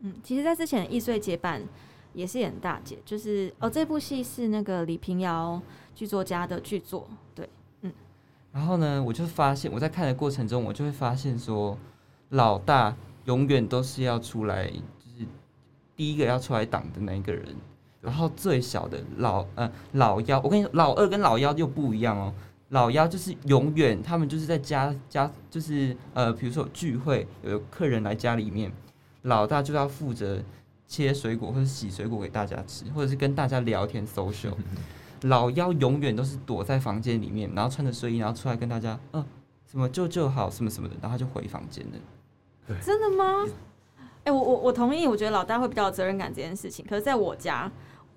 [0.00, 1.62] 嗯，其实，在之前的易碎结伴
[2.12, 5.60] 也是演大姐，就是哦，这部戏是那个李平遥
[5.94, 7.48] 剧作家的剧作，对，
[7.82, 7.92] 嗯
[8.52, 11.76] 然后呢，我就发现我在看的过程中，我就会发现说，
[12.30, 15.26] 老大永远都是要出来，就是
[15.94, 17.54] 第一个要出来挡的那一个人。
[18.02, 22.32] 然后最小的老呃老幺，我跟你说，老二跟老幺又不一样哦。
[22.68, 28.72] 老幺就是永远他们就是在家家就是呃，比如说聚会有客人来家里面，
[29.26, 30.40] 老大就要负责
[30.86, 34.54] 切水果或者洗水果给大家吃，或者是跟大家聊天 social。
[35.22, 39.24] 老幺永远都是躲在房间里面，然后穿着睡衣，然后出来跟大家，嗯、
[39.70, 42.78] 什么舅舅好，什么什么的，然后他就回房间了。
[42.82, 43.46] 真的吗？
[44.24, 46.84] 哎、我我我同意，我觉得老大会比较有责任感这件事情。
[46.88, 47.70] 可是在我家，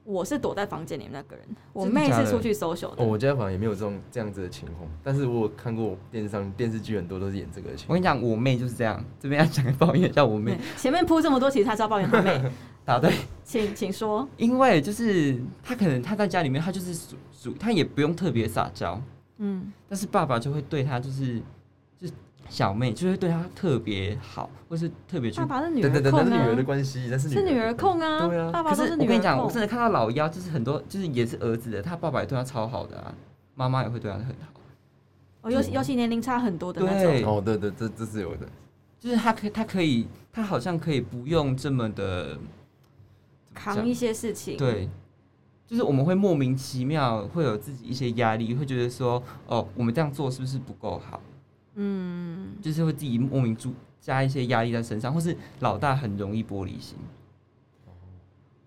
[0.10, 3.04] 我是躲在房间里面那个人，我妹是出去 social 的。
[3.04, 7.90] 哦，我家反而也没有这种这样子的情况，但是我有看过电视上电视剧很多都是演这个情况。
[7.90, 9.06] 我跟你讲，我妹就是这样。
[9.20, 12.52] 这边要讲 抱怨一下我妹，前面铺这么多，其实她是要抱怨他妹，
[12.84, 13.14] 答对，
[13.46, 14.28] 请请说。
[14.38, 19.00] 因为就是她可能她在家里面，她就是属属，她也不用特别撒娇，
[19.38, 21.40] 嗯，但是爸爸就会对她就是
[22.50, 25.46] 小妹就会对她特别好，或是特别去爸。
[25.46, 29.62] 爸是女等等等，儿控那是女儿的啊，关系，那是是女儿控啊，对啊可爸爸都女儿是我跟你讲，我控真。
[29.62, 33.14] 的看到老幺，就是很多就是也是儿子的，他爸爸也对他超好的啊，
[33.56, 34.62] 妈妈也会对他很好。
[35.42, 37.38] 哦，尤其尤其年龄差很多的那对种。
[37.38, 38.48] 哦，对对，这这是有的。
[39.00, 42.38] 就是他可以他可以，他好像可以不用这么的
[43.54, 44.90] 扛一些事情，，对，
[45.66, 51.22] 就是我们会莫名其妙会有自己一些压力，会觉得说，哦，我们这样做是不是不够好？
[51.82, 56.98] 嗯，就是会自己莫名注加一些压力在身上，或是老大很容易玻璃心。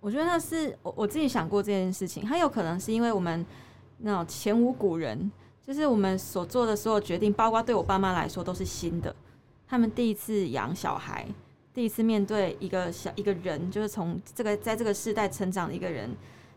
[0.01, 3.45] 我觉得那是我我自己想过这件事情，它有可能是因为我们
[3.99, 5.31] 那种前无古人，
[5.63, 9.15] 就是我们所做的所有决定，包括对我爸妈来说都是新的。
[9.69, 11.27] 他们第一次养小孩，
[11.75, 16.11] 第一次面对一个小一个人，就是从这个在这个世代成长的一个人，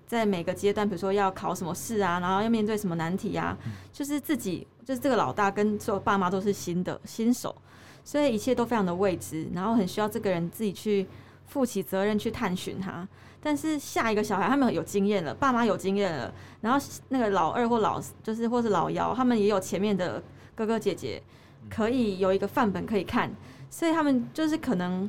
[0.07, 3.57] 在每个阶段，比如说要考什么试啊，然后要面对什么难题啊，
[3.91, 7.55] 就是自己就是这个老大跟所有爸妈都是新的新手，
[8.03, 11.07] 所以一切都非常的未知，然后很需要这个人自己去
[11.45, 13.07] 负起责任去探寻他。
[13.41, 20.21] 但是下一个小孩他们有经验了，爸妈有经验了，然后那个老二或老就是或是老幺，他们也有前面的
[20.55, 21.21] 哥哥姐姐，
[21.69, 23.31] 可以有一个范本可以看，
[23.69, 25.07] 所以他们就是可能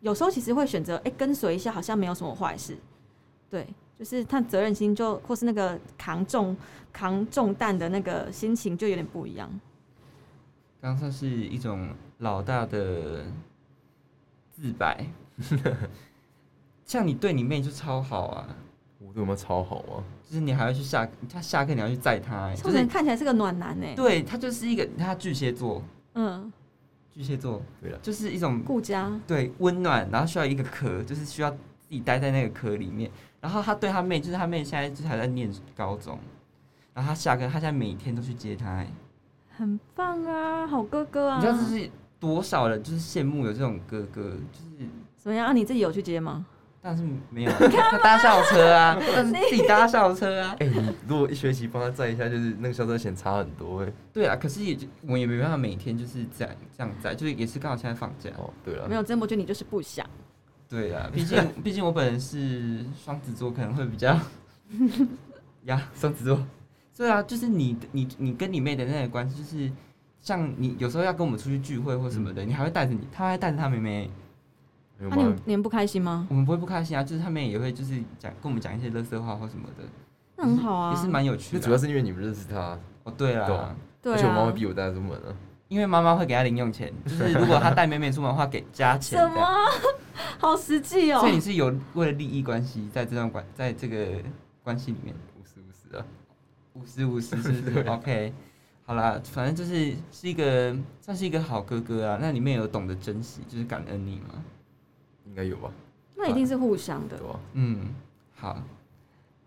[0.00, 2.78] 有时候其实会选择哎、跟随一下，好像没有什么坏事，
[3.50, 3.66] 对，
[4.04, 6.54] 就是他责任心就或是那个扛重
[6.92, 9.48] 扛重担的那个心情就有点不一样。
[10.78, 11.88] 刚刚算是一种
[12.18, 13.24] 老大的
[14.52, 15.06] 自白。
[16.84, 18.46] 像你对你妹就超好啊，
[18.98, 23.86] 我对我们超好啊，就是你还要去下他下课你要去载他、欸，就是看起来是个暖男呢。
[23.96, 26.52] 对他就是一个他巨蟹座，嗯，
[27.10, 29.10] 巨蟹座对了，就是一种顾家。
[29.26, 33.10] 对温暖，然后需要一个壳，就是需要自己待在那个壳里面。
[33.44, 36.18] 然后他对他妹，就是他妹现在就是还在念高中，
[36.94, 38.88] 然后他下课，他现在每天都去接他、欸，
[39.54, 41.36] 很棒啊，好哥哥啊！
[41.36, 45.52] 你知道这是多少人就是羡慕有这种哥哥，就是怎么样啊？
[45.52, 46.46] 你自己有去接吗？
[46.80, 50.56] 但是没有， 他搭校车啊， 但是自己搭校车啊。
[50.60, 58.30] 哎、你如果一学期帮他载一下，就是那个校车钱差很多哎、对啊，可是也就我们也没办法每天就是这样这样载，就是也是刚好现在放假。
[58.38, 60.06] 哦，对了没，有，曾博君，你就是不想。
[60.74, 64.18] 对啊，毕竟毕竟我本人是双子座，可能会比较
[65.66, 66.44] 呀，双子座。
[66.96, 69.70] 对啊，就是你你你跟你妹的那个关系，就是
[70.20, 74.10] 像你有时候要跟我们出去聚会或什么的，你还会带着你，他还带着他妹妹，
[74.98, 75.36] 那、你们？
[75.44, 76.26] 你们不开心吗？
[76.28, 79.84] 我们不会不开心啊，就是他们也会就是讲跟我们讲一些乐色话或什么的，
[80.36, 80.92] 那很好啊。
[80.92, 81.60] 也是蛮有趣的啊。
[81.60, 85.30] 那主要是因为你们认识他，哦，对对啊啦，对而且我妈啊会逼我带她出门啊。
[85.68, 89.28] 因为妈妈会给他零用钱，就是如果他带妹妹出门的话，给加钱什。
[89.30, 89.44] 么？
[90.38, 91.32] 好实际哦所以。
[91.32, 94.22] 你是有为了利益关系，在这段关在这个
[94.62, 96.06] 关系里面，五十五十啊，
[96.74, 97.80] 五十五十是不是？
[97.88, 98.32] OK，
[98.86, 102.18] 好啦，反正就是是一个算是一个好哥哥啊。
[102.20, 104.42] 那里面有懂得珍惜，就是感恩你吗。
[105.26, 105.70] 应该有吧？
[106.16, 107.18] 那一定是互相的？
[107.54, 107.88] 嗯，
[108.34, 108.62] 好。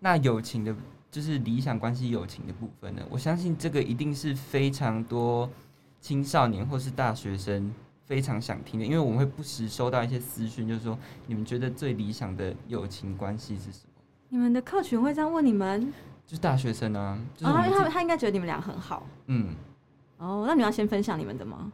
[0.00, 0.74] 那友情的，
[1.10, 5.50] 就是理想关系友情的部分呢，我相信这个一定是非常多
[6.00, 7.72] 青少年或是大学生
[8.08, 13.92] 非常想听的，因为我们会不时收到一些私讯，就是说你们觉得最理想的友情关系是什么？
[14.30, 15.92] 你们的客群会这样问你们？
[16.26, 19.06] 就是大学生啊，就是他他他应该觉得你们俩很好。
[19.26, 19.54] 嗯，
[20.16, 21.70] 哦，那你们要先分享你们的吗？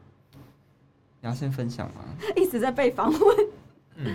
[1.21, 2.03] 你要先分享吗？
[2.37, 3.21] 一直在被访问。
[3.97, 4.07] 嗯，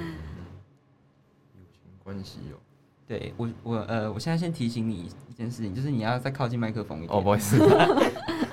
[1.56, 2.60] 友情关系哦。
[3.08, 7.18] 对我我呃，我现在先提醒你一件事情，就是你要再靠近麦克风一点。
[7.18, 7.58] 哦，不好意思，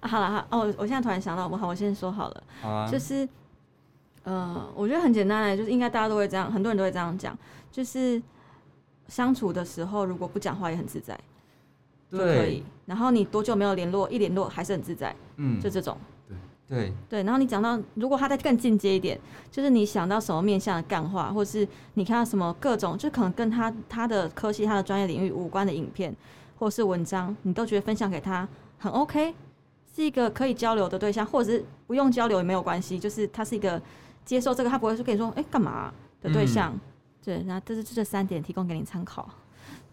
[0.00, 3.28] 啊、好了，好哦，我现在突然想到，我好，我先说好了，好啊，就是，
[4.24, 7.36] 呃，我觉得很简单的，就是应该大家都会这样，很多人都会这样讲，
[7.70, 8.20] 就是
[9.08, 11.18] 相处的时候如果不讲话也很自在
[12.10, 15.96] 就可对以，，然后你多久没有联络，一联络还是很自在，嗯，就这种。
[16.70, 19.18] 对，对，然后你讲到，如果他再更进阶一点，
[19.50, 26.14] 就是你想到什么面向的干话，或是你看到什么各种，就可能跟他他的科系、他的专业领域无关的影片
[26.60, 29.34] 或是文章，你都觉得分享给他很 OK，
[29.94, 33.80] 是一个可以交流的对象，或者是不用交流也没有关系，就是他是一个
[34.24, 36.78] 接受这个，他不会说跟你说，哎、干嘛啊、的对象。
[37.22, 39.28] 对，那这是这三点提供给你参考，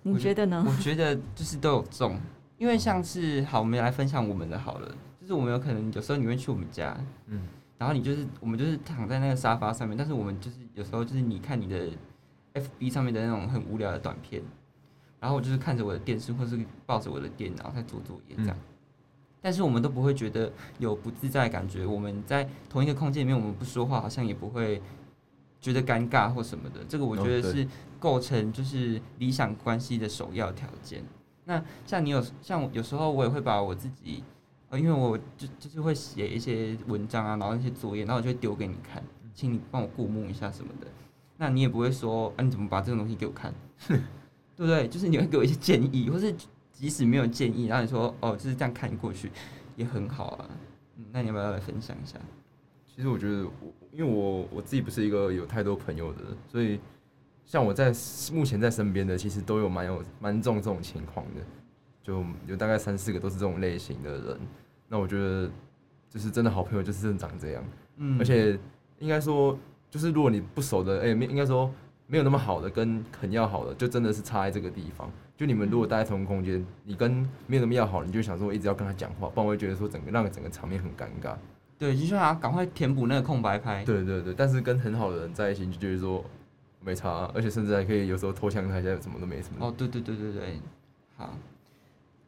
[0.03, 0.65] 你觉觉得呢？
[0.65, 2.17] 我觉得就是都有中，
[2.57, 7.41] 因为像是好，我们来分享我们的好了，就是我们有可能有时候你会去我们家，嗯，
[7.77, 11.89] 然后你就是我们就是躺在那个沙发上面，但是我们就是有时候就是你看你的
[12.53, 14.41] FB 上面的那种很无聊的短片，
[15.19, 18.57] 然后我就是看着我的电视或是抱着我的电脑在做作业这样。
[19.47, 21.85] 但是我们都不会觉得有不自在的感觉。
[21.85, 24.81] 我们在同一个空间里面，我们不说话，好像也不会
[25.61, 26.83] 觉得尴尬或什么的。
[26.89, 27.65] 这个我觉得是
[27.97, 31.01] 构成就是理想关系的首要条件。
[31.45, 34.21] 那像你有像有时候我也会把我自己，
[34.67, 39.01] 呃，因为我就就是会写一些文章啊，然后一些作业，然后我就会丢给你看，
[39.33, 40.87] 请你帮我过目一下什么的。
[41.37, 43.53] 那你也不会说啊，你怎么把这个东西给我看，
[43.87, 43.97] 对
[44.57, 44.89] 不对？
[44.89, 46.35] 就是你会给我一些建议，或是
[46.77, 49.31] 即使没有建议，然后你说哦就是这样看过去
[49.75, 50.49] 也很好啊。
[50.97, 52.19] 嗯，那你要不要来分享一下？
[52.85, 56.79] 其实我觉得我，因为我我自己不是一个有太多朋友的人，所以
[57.45, 57.91] 像我在
[58.31, 61.41] 目前在身边的，其实都有蛮有蛮重这种情况的，
[62.03, 64.39] 就有大概三四个都是这种类型的人。
[64.87, 65.49] 那我觉得
[66.09, 67.63] 就是真的好朋友就是真的长这样，
[67.97, 68.57] 嗯而且
[68.99, 69.57] 应该说，
[69.89, 71.71] 就是如果你不熟的，哎、没应该说
[72.07, 75.11] 没有那么好的，跟很要好的，就真的是差在这个地方。
[75.37, 77.11] 就你们如果待在同一个空间，你跟
[77.45, 81.35] 没有那么要好，你就想说我一直要跟他讲话，不然我会觉得说整个让整个场面很尴尬。
[81.77, 83.85] 对，就想要赶快填补那个空白拍。
[83.85, 86.25] 对对对，但是跟很好的人在一起，你就觉得说
[86.83, 89.67] 没差啊、而且甚至还可以有时候偷枪他一下，什么都没什么。
[89.67, 90.59] 哦，对对对对对，
[91.15, 91.31] 好。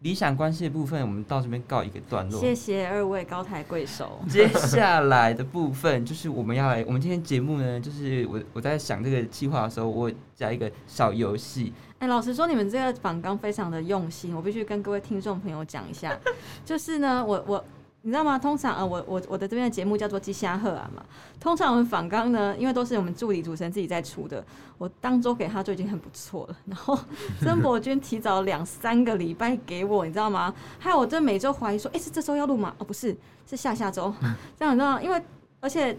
[0.02, 2.39] 理想关系的部分，我们到这边告一个段落。
[2.39, 4.20] 谢谢二位高抬贵手。
[4.30, 16.18] 接下来的部分就是我们要来，我们今天节目呢，就是我我在想这个计划的时候，我加一个小游戏，哎、老实说，你们这个访纲非常的用心，我必须跟各位听众朋友讲一下。
[16.64, 17.66] 就是呢，我我
[18.02, 18.39] 你知道吗？
[18.39, 21.04] 通常呃，我我我的这边的节目叫做《鸡虾鹤啊》嘛。
[21.38, 24.41] 通常我们访纲呢，因为都是我们助理主持人自己在出的，
[24.78, 26.58] 我当周给他就已经很不错了。
[26.66, 26.97] 然后
[27.41, 30.54] 曾博君提早两三个礼拜给我，你知道吗？
[30.80, 32.74] 还有我这每周怀疑说，哎、是这周要录吗？
[32.78, 34.14] 哦，不是，是下下周。
[34.58, 35.02] 这样你知道吗？
[35.02, 35.22] 因为
[35.60, 35.97] 而且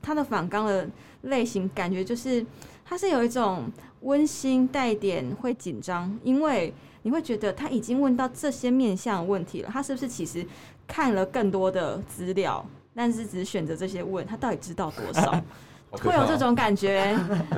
[0.00, 0.88] 他的访纲的
[1.22, 2.44] 类型感觉就是，
[2.82, 6.72] 他是有一种温馨带点会紧张，因为
[7.02, 10.46] 你会觉得他已经问到这些面向问题了，他是不是其实
[10.86, 12.64] 看了更多的资料，
[12.94, 15.40] 但是只选择这些问，他到底知道多少？
[15.92, 17.14] 会有这种感觉。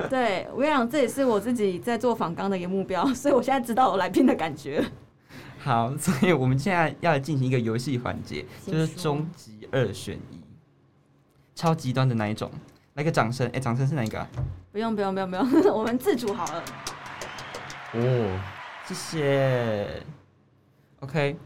[0.09, 4.83] 对我跟你讲，这也是我自己在做访纲的一个目标， 所以我现在知道我来宾的感觉。
[5.57, 10.41] 好，所以我们现在要进行一个游戏环节，就是终极二选一，
[11.55, 12.51] 超极端的那一种。
[12.95, 14.27] 来个掌声，哎、掌声是哪一个、啊？
[14.71, 16.63] 不用不用不用不用， 我们自主好了。
[17.93, 18.39] 哦，
[18.85, 20.03] 谢谢。
[20.99, 21.37] OK，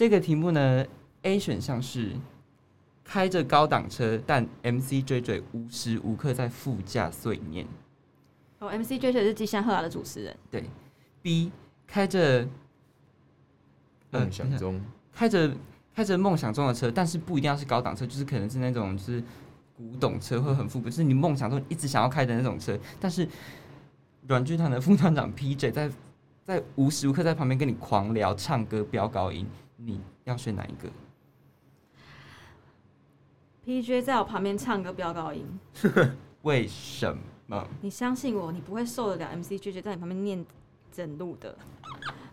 [0.00, 0.82] 这个题目呢
[1.24, 2.12] ，A 选项是
[3.04, 7.66] 开着高档车，但 MC 追追无时无刻在副驾碎念。
[8.60, 10.64] 哦，MC 追追是吉祥赫拉的主持人，对
[11.20, 11.52] ，B
[11.86, 12.48] 开着
[14.12, 14.80] 呃梦想中
[15.12, 15.52] 开着
[15.94, 19.22] 开着梦想中的车，但是不一定要是高档车，就是可能是那种就是
[19.76, 22.74] 古董车或很复古，就是你梦想中一直想要开的那种车。
[22.98, 23.28] 但是
[24.26, 25.90] 软剧团的副团长 PJ 在
[26.46, 29.46] 在无时无刻在旁边跟你狂聊、唱歌、飙高音，
[29.82, 30.88] 你要选哪一个
[33.64, 35.46] ？PJ 在我旁边唱歌飙高音，
[36.42, 37.16] 为什
[37.46, 37.66] 么？
[37.80, 40.44] 你相信我，你不会受得了 MC JJ 在你旁边念
[40.92, 41.56] 整路的。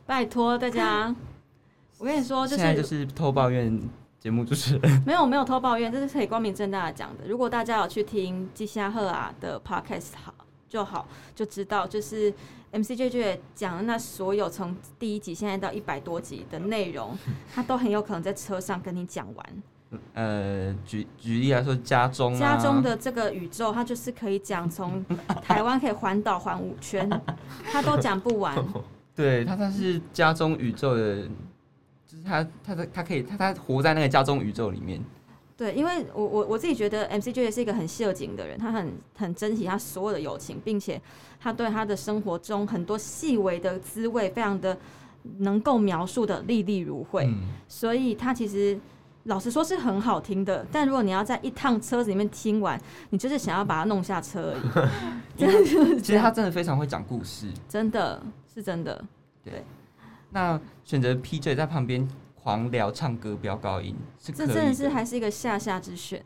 [0.05, 1.15] 拜托大家，
[1.99, 3.79] 我跟你说，就现在就是偷抱怨
[4.19, 5.03] 节目主持人。
[5.05, 7.27] 没有没有偷抱怨，这是可以光明正大的讲的。
[7.27, 10.33] 如果大家有去听季夏赫啊的 podcast 好
[10.70, 12.34] 就好，就知道就是
[12.72, 17.18] MC J J 讲的那所有从第一集现在到一百多集的内容，
[17.53, 19.45] 他都很有可能在车上跟你讲完。
[20.13, 25.01] 呃，举举例来说，家中、啊、家中的这个宇宙，它就是可以讲从
[25.41, 27.09] 台湾可以环岛环五圈，
[27.72, 28.53] 他都讲不完。
[29.15, 31.24] 对他，他是家中宇宙的，
[32.05, 35.01] 就是他，他的他可以，他他活在那个家中宇宙里面。
[35.58, 41.01] 对，因为我我我自己觉得 MC J 是一个很谢景的人，他很很珍惜他所有的友情，并且
[41.39, 44.78] 他对他的生活中很多细微的滋味非常的
[45.39, 48.80] 能够描述的历历如绘，嗯，所以他其实
[49.24, 50.64] 老实说是很好听的。
[50.72, 52.80] 但如果你要在一趟车子里面听完，
[53.10, 54.89] 你就是想要把它弄下车而已，
[55.41, 57.47] 真的就是其实他，真的非常会讲故事。
[57.68, 58.22] 真的
[58.53, 59.03] 是真的。
[59.43, 59.64] 对
[60.30, 62.08] 那选择 PJ 在旁边
[62.47, 66.23] 狂聊、唱歌、飙高音是这真的是还是一个下下之选，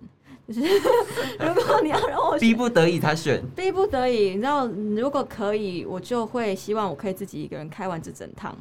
[0.47, 0.61] 就是
[1.41, 3.43] 如果你要让我逼不得已他选。
[3.55, 8.55] 逼不得已，你知道，如果可以，我就会希望我可以自己一个人开完这整趟，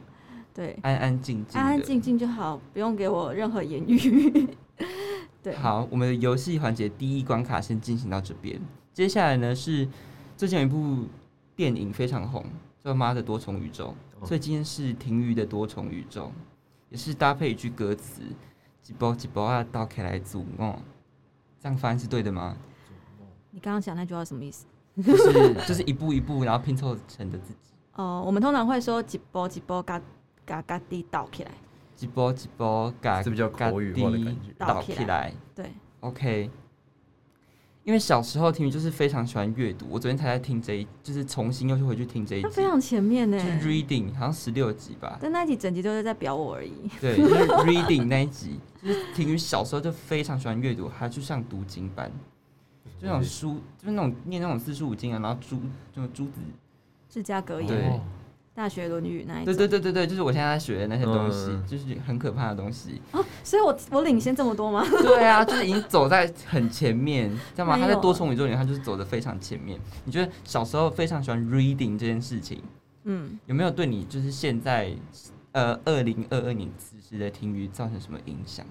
[0.54, 4.48] 对，安安静静，安安静静就好，不用给我任何言语。
[5.44, 8.58] 对，好，我们的游戏环节第一关卡先进行到这边。
[8.94, 9.86] 接下来呢是
[10.34, 11.04] 最近有一部
[11.54, 12.42] 电影非常红，
[12.82, 13.88] 叫《妈的多重宇宙》，
[14.18, 16.32] 哦所以今天是婷瑜的多重宇宙，
[16.90, 18.22] 也是搭配一句歌词
[18.82, 20.78] ：“几包几包啊，倒起来煮哦。”
[21.58, 22.56] 这样发音是对的吗？
[23.50, 24.66] 你刚刚讲那句话什么意思？
[25.02, 27.70] 就是 就是一步一步，然后拼凑成的自己。
[27.94, 30.00] 哦、我们通常会说几波几波嘎
[30.44, 31.50] 嘎嘎地倒起来，
[31.94, 35.32] 几波几波，嘎是比较口语化的感觉倒起来。
[35.54, 35.70] 对
[36.00, 36.50] ，OK，
[37.84, 46.72] 因为小时候听雨就是非常喜欢阅读，我昨天才在听这一，就是重新又去回去听这一集，他非常前面呢就，是 reading 好像十六集吧，但那一集整集都是在表我而已。
[47.00, 52.12] 对，就是 reading 那一集，就是婷雨小时候就非常喜欢阅读，还就像读经班，
[53.00, 55.58] 就那种书，就是那种念那种四书五经啊，然后朱
[55.94, 56.32] 就朱子，
[57.10, 58.00] 世家格对言、哦
[58.54, 59.54] 大学论语那一对。
[59.54, 63.00] 对对对对，就是我现在在学的那些东西，嗯就是很可怕的东西。
[63.42, 64.84] 所以我我领先这么多吗？
[65.02, 67.78] 对啊，就是已经走在很前面，知道吗？
[67.78, 69.78] 他在多重宇宙里面，他就是走的非常前面。
[70.04, 72.62] 你觉得小时候非常喜欢 reading 这件事情，
[73.04, 74.92] 嗯，有没有对你就是现在
[75.52, 78.66] 呃二零二二年此时的听语造成什么影响？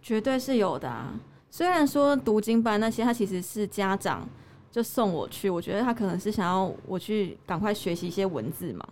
[0.00, 1.12] 绝对是有的啊。
[1.50, 4.28] 虽然说读经班那些，他其实是家长
[4.70, 8.86] 就送我去，我觉得他可能是想要我去赶快学习一些文字嘛，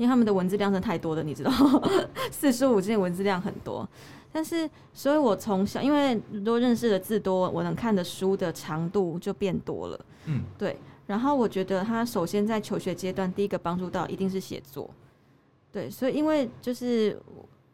[0.00, 1.52] 因为他们的文字量真的太多了，你知道，
[2.32, 3.86] 四书五经的文字量很多。
[4.32, 10.00] 但是，所以我从小因为多认识的字多，我能看的书的长度就变多了。
[10.24, 10.78] 嗯，对。
[11.06, 14.88] 然后我觉得他首先在求学阶段，第一个帮助到一定是写作。
[15.70, 17.20] 对，所以因为就是，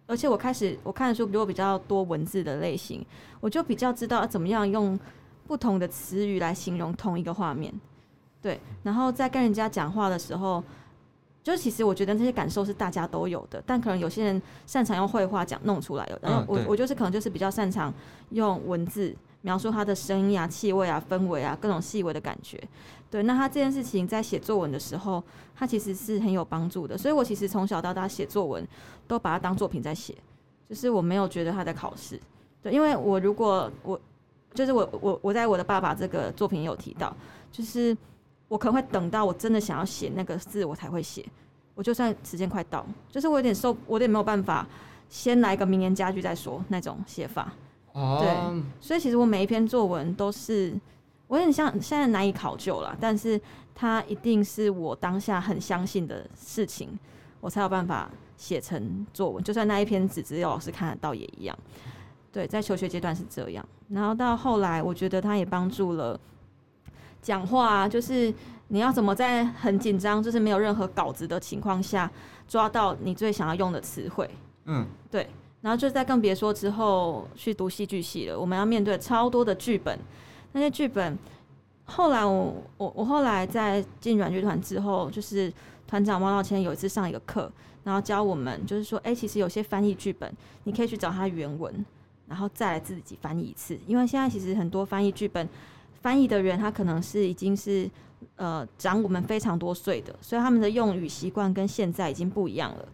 [0.09, 3.07] 而且我开始我看的书如果比较多文字的类型，
[3.41, 4.99] 我就比较知道怎么样用
[5.47, 7.73] 不同的词语来形容同一个画面。
[8.43, 10.65] 对，然后在跟人家讲话的时候，
[11.47, 17.95] 就是其实我觉得这些感受是大家都有的，但可能有些人擅长用绘画讲弄出来，然后我、嗯我就是可能就是比较擅长
[18.31, 22.61] 用文字描述它的声音啊、气味啊、氛围啊各种细微的感觉。
[23.09, 25.23] 对，那他这件事情在写作文的时候，
[25.55, 26.99] 他其实是很有帮助的。
[26.99, 28.67] 所以我其实从小到大写作文
[29.07, 30.13] 都把它当作品在写，
[30.69, 32.21] 就是我没有觉得他在考试。
[32.61, 34.01] 对，因为我如果我
[34.53, 37.15] 就是我我我在我的爸爸这个作品有提到，
[37.53, 37.97] 就是
[38.49, 41.25] 我可能会等到我真的想要写那个字，我才会写。
[41.75, 44.67] 我就算时间快到，就是我有点受，我有点没有办法，
[45.09, 47.53] 先来个名言佳句再说那种写法。
[47.93, 50.75] 哦，所以其实我每一篇作文都是，
[51.27, 53.41] 我有点像现在难以考究了，但是
[53.75, 56.99] 它一定是我当下很相信的事情，
[57.41, 59.45] 我才有办法写成作文。
[59.45, 61.59] 就算那一篇纸只有老师看得到也一样。
[62.33, 66.19] 对，在求学阶段是这样，然后到后来，我觉得它也帮助了
[67.23, 68.33] 讲话啊，就是
[68.69, 72.11] 你要怎么在很紧张，就是没有任何稿子的情况下，
[72.49, 74.29] 抓到你最想要用的词汇。
[74.65, 75.29] 嗯，对。
[75.63, 79.99] 然后就再更别说之后去读戏剧系了，我们要面对超多的剧本，
[80.53, 81.19] 那些剧本，
[81.87, 85.53] 后来我我我后来在进软剧团之后，就是
[85.85, 87.51] 团长汪道谦有一次上一个课，
[87.83, 90.33] 然后教我们就是说，哎，其实有些翻译剧本，
[90.65, 91.85] 你可以去找它原文，
[92.29, 95.49] 然后再来自己翻译一次，因为现在其实很多翻译剧本
[96.01, 97.91] 翻译的人，他可能是已经是
[98.37, 102.89] 呃长我们非常多岁的，所以他们的用语习惯跟现在已经不一样了，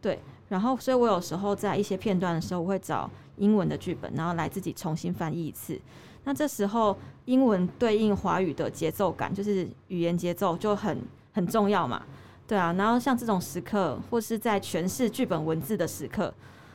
[0.00, 0.18] 对。
[0.48, 5.80] 然后，所以我有时候在一些片段的时候，我会找英文的剧本，然后来自己重新翻译一次。
[6.24, 6.94] 那这时候，
[7.24, 10.98] 英文对应华语的节奏感，就是语言节奏就很
[11.32, 12.02] 很重要嘛，
[12.46, 12.70] 对啊。
[12.74, 16.32] 然后像这种时刻，或是在诠释剧本文字的时刻，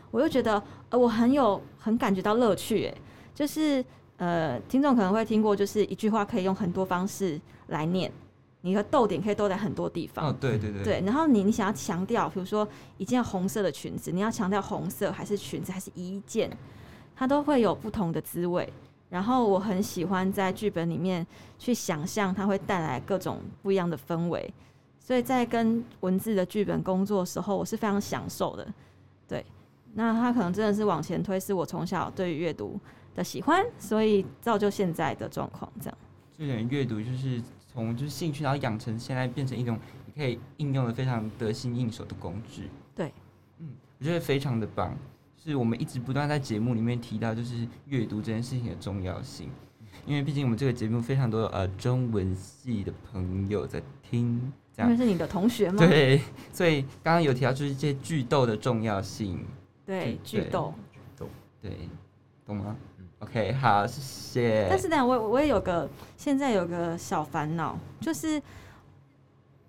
[0.10, 0.60] 我又觉得
[0.90, 2.98] 呃，我很有很感觉到乐趣，诶，
[3.36, 3.86] 就是
[4.18, 8.12] 呃，听众可能会听过，就是一句话可以用很多方式来念。
[8.62, 10.30] 你的逗点可以逗在很多地方。
[10.30, 10.84] 哦，对对对。
[10.84, 16.50] 对，然后你你想要强调，比如说一件红色的裙子，你要强调红色还是裙子还是一件，
[17.16, 18.68] 它都会有不同的滋味。
[19.10, 21.26] 然后我很喜欢在剧本里面
[21.58, 24.54] 去想象它会带来各种不一样的氛围，
[25.00, 28.68] 所以在跟文字的剧本工作的时候，我是非常享受的。
[29.98, 32.80] 对，那他可能真的是往前推，是我从小对于阅读
[33.16, 35.72] 的喜欢，所以造就现在的状况。
[35.82, 35.98] 这样，
[36.38, 37.42] 就等于阅读就是。
[37.70, 39.78] 从就是兴趣，然后养成现在变成一种
[40.08, 42.72] 你可以应用的非常得心应手的工具。
[42.96, 43.14] 对，
[43.60, 43.68] 嗯，
[44.00, 44.98] 我觉得非常的棒。
[45.38, 49.52] 是我们一直不断在节目里面提到，就是阅读这件事情的重要性。
[50.08, 55.78] 因为毕竟我们这个节目非常多呃中文系的朋友在听，这样是你的同学吗？
[55.78, 56.20] 对，
[56.52, 59.46] 所以刚刚有提到就是这些剧斗的重要性。
[59.88, 61.30] 对，剧斗，剧斗，
[61.62, 61.72] 对，
[62.46, 62.76] 懂吗
[63.20, 64.68] ？OK，好，谢谢。
[64.70, 68.42] 但是呢，我我也有个现在有个小烦恼，就是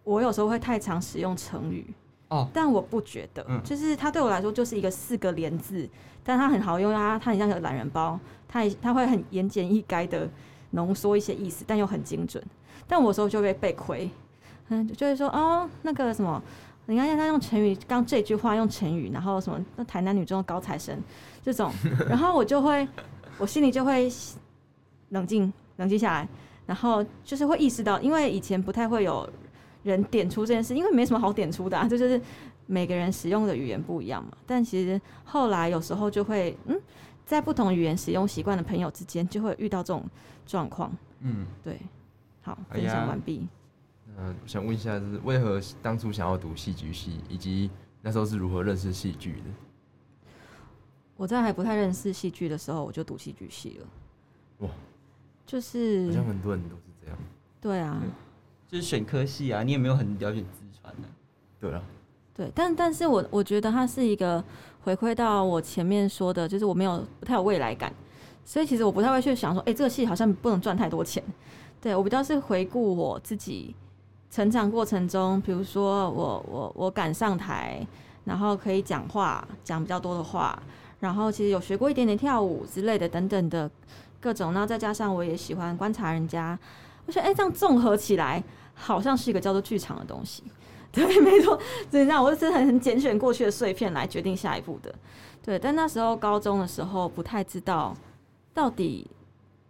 [0.03, 1.87] 我有时候会太常使用成语
[2.31, 5.89] 哦，但我不觉得，就是它对我来说就是一个四个连字，
[6.25, 10.29] 但它很好用啊，它很像个懒人包，它它会很言简意赅的
[10.73, 12.43] 浓缩一些意思，但又很精准。
[12.89, 14.11] 但我有时候就会被亏，
[14.69, 16.43] 嗯，就会说哦，那个什么，
[16.89, 20.99] 你看他用成语，刚这句话用成语，然后什么那台南女中的高材生
[21.43, 21.70] 这种，
[22.09, 22.86] 然后我就会。
[23.41, 24.11] 我心里就会
[25.11, 26.28] 冷静冷静下来，
[26.66, 29.30] 然后就是会意识到，因为以前不太会有
[29.84, 32.20] 人点出这件事，因为没什么好点出的，就是
[32.66, 34.32] 每个人使用的语言不一样嘛。
[34.45, 36.76] 但其实后来有时候就会，嗯，
[37.24, 40.05] 在不同语言使用习惯的朋友之间，就会遇到这种
[40.45, 40.91] 状况。
[41.20, 41.78] 嗯，对。
[42.43, 43.47] 好，分享完毕。
[44.21, 47.71] 嗯，想问一下，就是为何当初想要读戏剧系，以及
[48.03, 50.31] 那时候是如何认识戏剧的？
[51.16, 53.87] 我在还不太认识戏剧的时候，我就读戏剧系了。
[54.59, 54.71] 哇，
[55.47, 57.19] 就是好像很多人都是这样。
[57.61, 58.03] 对啊，
[58.66, 61.09] 就是选科系啊，你也没有很了解自传的。
[61.61, 61.83] 对啊，
[62.35, 64.43] 对，但但是我我觉得它是一个
[64.83, 67.93] 回馈到我前面说的，就是我没有不太有未来感，
[68.45, 71.23] 所以其实我不太会去想说，哎，这个戏好像不能赚太多钱。
[71.81, 73.75] 对我比较是回顾我自己
[74.31, 77.87] 成长过程中，比如说我我我赶上台，
[78.24, 80.61] 然后可以讲话，讲比较多的话。
[81.01, 83.70] 然后其实有学过一点点跳舞之类的等等的
[84.20, 86.59] 各种，然后再加上我也喜欢观察人家，
[87.07, 88.43] 我觉得哎这样综合起来
[88.74, 90.43] 好像是一个叫做剧场的东西，
[90.91, 91.57] 对，没错，
[91.89, 94.93] 所以这样我是很很拣选过去的碎片来决定下一步的，
[95.41, 95.57] 对。
[95.57, 97.97] 但那时候高中的时候不太知道
[98.53, 99.09] 到底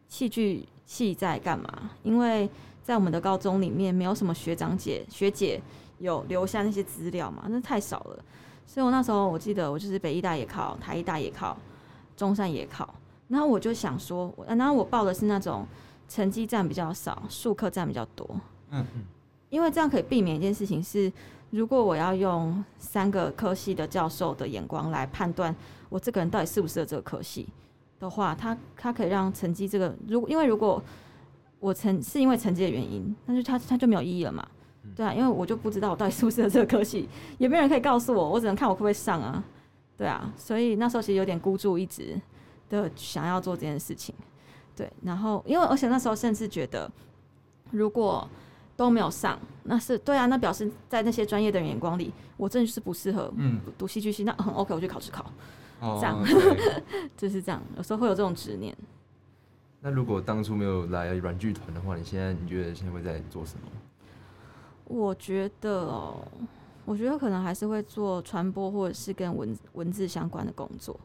[0.08, 2.48] 戏剧系在干嘛，因为
[2.88, 5.60] 在我们的高中里面没有什么学长姐学姐
[5.98, 8.24] 有留下那些资料嘛，那太少了。
[8.66, 11.54] 所以我那时候我记得我就是北医大也考，台医大也考，
[12.16, 12.94] 中山也考。
[13.28, 15.66] 然后我就想说，然后我报的是那种
[16.08, 18.26] 成绩占比较少，数科占比较多。
[18.70, 19.04] 嗯嗯。
[19.50, 21.12] 因为这样可以避免一件事情是，
[21.50, 25.54] 如果我要用三个科系的教授的眼光来判断
[25.90, 27.46] 我这个人到底适不适合这个科系
[28.00, 30.82] 的话，他他可以让成绩这个，如果因为如果
[31.60, 34.46] 我成是因为成绩的原因，但是他他就没有意义了嘛。
[34.96, 39.42] 对啊，因为我就不知道我到底适不适合这个科系，也没有人可以告诉我，我只能看我会不会上啊。
[39.96, 42.18] 对啊，所以那时候其实有点孤注一掷
[42.70, 44.14] 的想要做这件事情。
[44.74, 46.90] 对，然后因为而且那时候甚至觉得，
[47.70, 48.26] 如果
[48.76, 55.24] 都没有上，那是对啊，那表示在那些专业的人眼光里，我真的是不适合嗯，读戏剧系，那很 OK，我去考试考，
[55.80, 56.24] 哦这样
[57.16, 58.74] 就是这样，有时候会有这种执念。
[59.80, 63.68] 那如果当初没有来软剧团的话，你现在你觉得现在会在做什么？
[64.84, 66.26] 我觉得哦，
[66.84, 70.98] 我觉得可能还是会做传播或者是跟文文字相关的工作。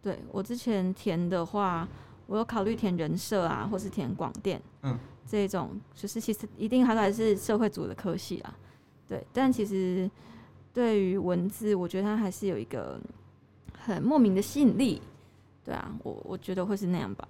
[0.00, 1.88] 对我之前填的话，
[2.26, 4.96] 我有考虑填人设啊，或是填广电，嗯，
[5.26, 8.56] 这种就是其实一定还还是社会组的科系啊。
[9.08, 10.08] 对，但其实
[10.72, 13.00] 对于文字，我觉得它还是有一个
[13.76, 15.02] 很莫名的吸引力。
[15.64, 17.26] 对啊，我我觉得会是那样吧。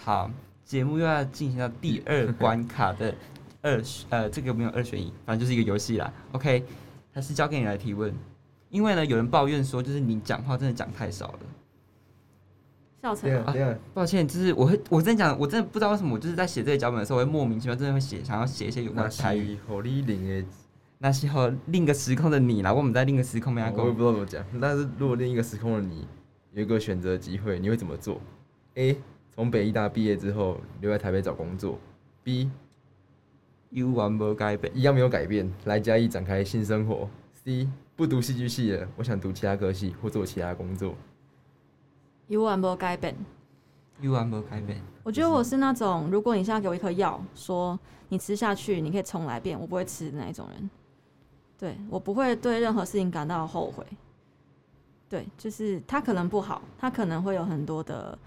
[0.00, 0.30] 好，
[0.64, 3.12] 节目又要进行到第二关卡的
[3.60, 6.10] 二选呃，这个没有二选一，反正就是一个游戏啦。
[6.32, 6.64] OK，
[7.12, 8.14] 还是交给你来提问，
[8.70, 11.40] 因为呢，有人抱怨说，就是你讲话真的讲太少了。
[13.02, 19.56] 笑成抱歉，就是我会，我真的讲，我真的不知道为什么，我就是在写这个脚本的时候，我会莫名其妙真的会写，想要写一些有关那台语。
[19.56, 20.44] 是火力零诶，
[20.98, 24.44] 那时候另一个时空的你啦，我们在另一个时空没我也讲不知道怎么讲。
[24.60, 26.06] 但是如果另一个时空的你
[26.52, 28.20] 有一个选择机会，你会怎么做
[28.74, 28.96] ？A.
[29.38, 31.78] 从北医大毕业之后留在台北找工作。
[32.24, 34.76] B.，You want more 改变。
[34.76, 37.08] 一样没有改变，来嘉义展开新生活。
[37.44, 37.68] C.
[37.94, 40.92] 不读戏剧系了，我想读其他科系或做其他工作。
[42.26, 43.14] 有完不改变。
[44.00, 44.80] You want more 改变。
[45.04, 47.78] 我觉得我是那种，如果你现在给我一颗药，说
[48.08, 50.68] 你吃下去，你可以重来变，我不会吃的那一种人。
[51.56, 53.86] 对我不会对任何事情感到后悔。
[55.08, 58.18] 对，就是他可能不好，他可能会有很多的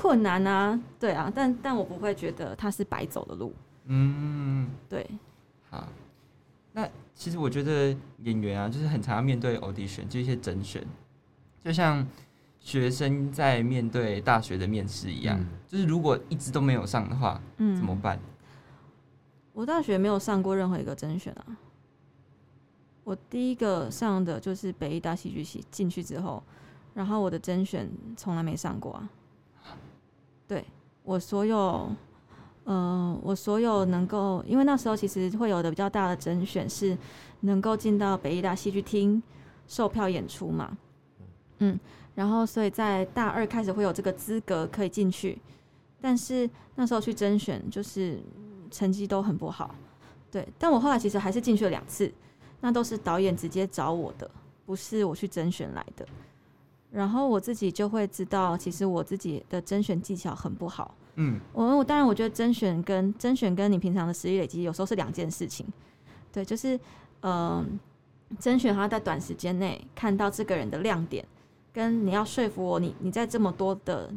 [0.00, 3.52] 困难啊，对啊，但但我不会觉得它是白走的路。
[3.86, 5.04] 嗯，对，
[5.68, 5.88] 好。
[6.72, 10.86] 那其实我觉得演员啊，就是很常要面对 audition，就一些甄选，
[11.64, 12.06] 就像
[12.60, 18.20] 学生在面对大学的面试一样，嗯就是如果一直都没有上的话，嗯，怎么办？
[19.52, 21.56] 我大学没有上过任何一个甄选啊。
[23.02, 26.40] 我第一个上的就是北艺大戏剧系，进去之后，
[26.94, 29.10] 然后我的甄选从来没上过啊。
[30.48, 30.64] 对
[31.04, 31.88] 我所有，
[32.64, 36.96] 呃，我所有能够，因为那时候其实会有的比较大的甄选是
[37.40, 39.22] 能够进到北艺大戏剧厅
[39.66, 40.76] 售票演出嘛，
[41.58, 41.78] 嗯，
[42.14, 45.38] 然后所以在大二开始会有这个资格可以进去，
[46.00, 48.18] 但是那时候去甄选就是
[48.70, 49.74] 成绩都很不好，
[50.30, 50.48] 对。
[50.58, 52.10] 但我后来其实还是进去了两次，
[52.60, 54.30] 那都是导演直接找我的，
[54.64, 56.06] 不是我去甄选来的。
[56.90, 60.94] 然后我自己就会知道，其实我自己的甄选技巧很不好。
[61.16, 65.66] 嗯，我我当然我觉得甄选跟甄选跟你平常的实力累积有时候是两件事情。
[66.32, 66.76] 对，就是
[67.20, 67.66] 嗯、呃
[68.38, 71.24] 甄选他在短时间内看到这个人的亮点，
[71.72, 74.12] 跟你要说服我，你你在这么多的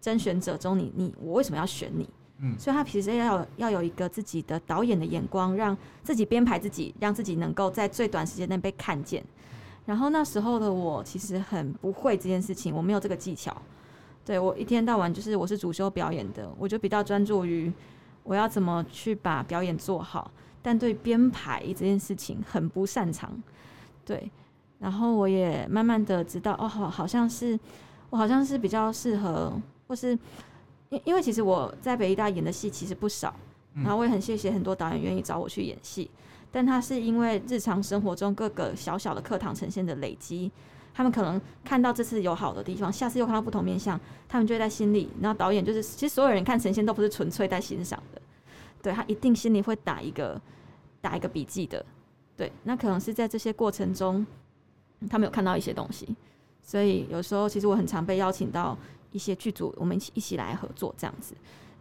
[0.00, 2.08] 甄选者中，你你我为什么要选你？
[2.38, 9.24] 嗯所以他其实要有要有一个自己的导演的眼光，让自己编排自己，让自己能够在最短时间内被看见。
[9.86, 13.54] 然后那时候的我其实很不会这件事情，我没有这个技巧。
[14.24, 17.70] 对我一天到晚就是我是主修表演的，我就比较专注于
[18.22, 20.30] 我要怎么去把表演做好，
[20.62, 23.30] 但对编排这件事情很不擅长。
[24.02, 24.30] 对，
[24.78, 27.58] 然后我也慢慢的知道，哦，好，好像是
[28.08, 29.52] 我好像是比较适合，
[29.86, 30.18] 或是
[30.88, 33.34] 因因为其实我在北医大演的戏其实不少，
[33.74, 36.10] 嗯然后我也很谢谢很多导演愿意找我去演戏，
[36.54, 40.48] 但他是因为日常生活中各个小小的课堂呈现的累积，
[40.94, 48.22] 他们可能看到这次有好的地方，下次又看到不同面向，他们就会在心里，然后导演就是其实所有人看呈现都不是纯粹在欣赏的，
[48.80, 50.40] 对他一定心里会打一个
[51.00, 51.84] 打一个笔记的，
[52.36, 54.24] 对，那可能是在这些过程中，
[55.10, 56.14] 他们有看到一些东西，
[56.62, 58.78] 所以有时候其实我很常被邀请到
[59.10, 61.34] 一些剧组，我们一起一起来合作这样子，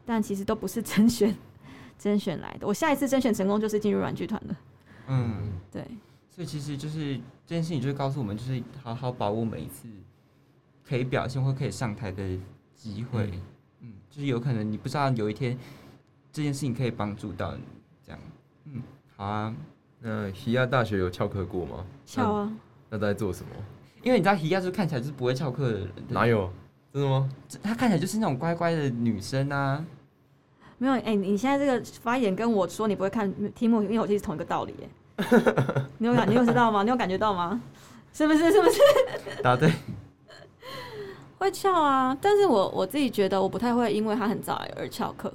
[0.03, 1.37] 但其实都不是甄选
[2.03, 2.67] 甄选来的。
[2.67, 4.57] 我下一次甄选成功就是进入软剧团了，
[5.07, 5.81] 嗯，对，
[6.29, 9.87] 所以其实就是这件事情，就是告诉我们，就是好好把握每一次
[10.85, 12.37] 可以表现或可以上台的
[12.75, 13.31] 机会。
[13.79, 15.57] 嗯就是有可能你不知道有一天
[16.31, 17.63] 这件事情可以帮助到你，
[18.05, 18.21] 这样。
[18.65, 18.81] 嗯，
[19.15, 19.55] 好啊，
[19.99, 21.85] 那西亚大学有翘课过吗？
[22.05, 22.53] 翘啊，
[22.89, 23.49] 那都在做什么？
[24.03, 26.51] 因为你知道，希亚就是看起来就是不会翘课的人，哪有？
[26.93, 27.29] 真的吗？
[27.63, 29.83] 她看起来就是那种乖乖的女生啊。
[30.83, 34.89] 没有，哎、你现在这个发言跟我说你不会看题目，因为我其实是同一个道理，耶，
[35.97, 36.83] 你有感，你有知道吗？
[36.83, 37.61] 你有感觉到吗？
[38.13, 38.51] 是不是？
[38.51, 38.81] 是不是？
[39.41, 39.71] 答对。
[41.37, 45.33] 会翘啊，但是我我自己觉得我不太会因为他很早而翘课。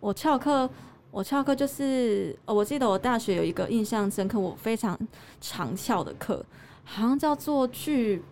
[0.00, 0.68] 我翘课，
[1.10, 4.98] 我翘课就是，呃，我记得我大学有一个印象深刻，我非常
[5.38, 6.42] 常翘的课，
[6.84, 8.22] 好像叫做剧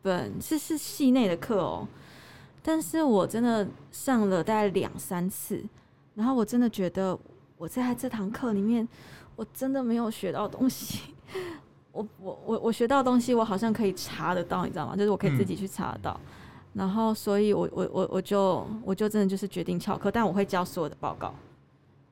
[0.00, 1.86] 本，是是系内的课哦。
[2.62, 5.62] 但是我真的上了大概两三次，
[6.20, 7.18] 然后我真的觉得
[7.56, 8.86] 我在这堂课里面，
[9.36, 11.14] 我真的没有学到东西。
[11.92, 14.94] 我我我我学到的东西，我好像可以查得到，你知道吗？
[14.94, 16.20] 就是我可以自己去查得到。
[16.74, 21.34] 然后，所以我我我我就我就真的就是决定翘课，但我会交所有的报告，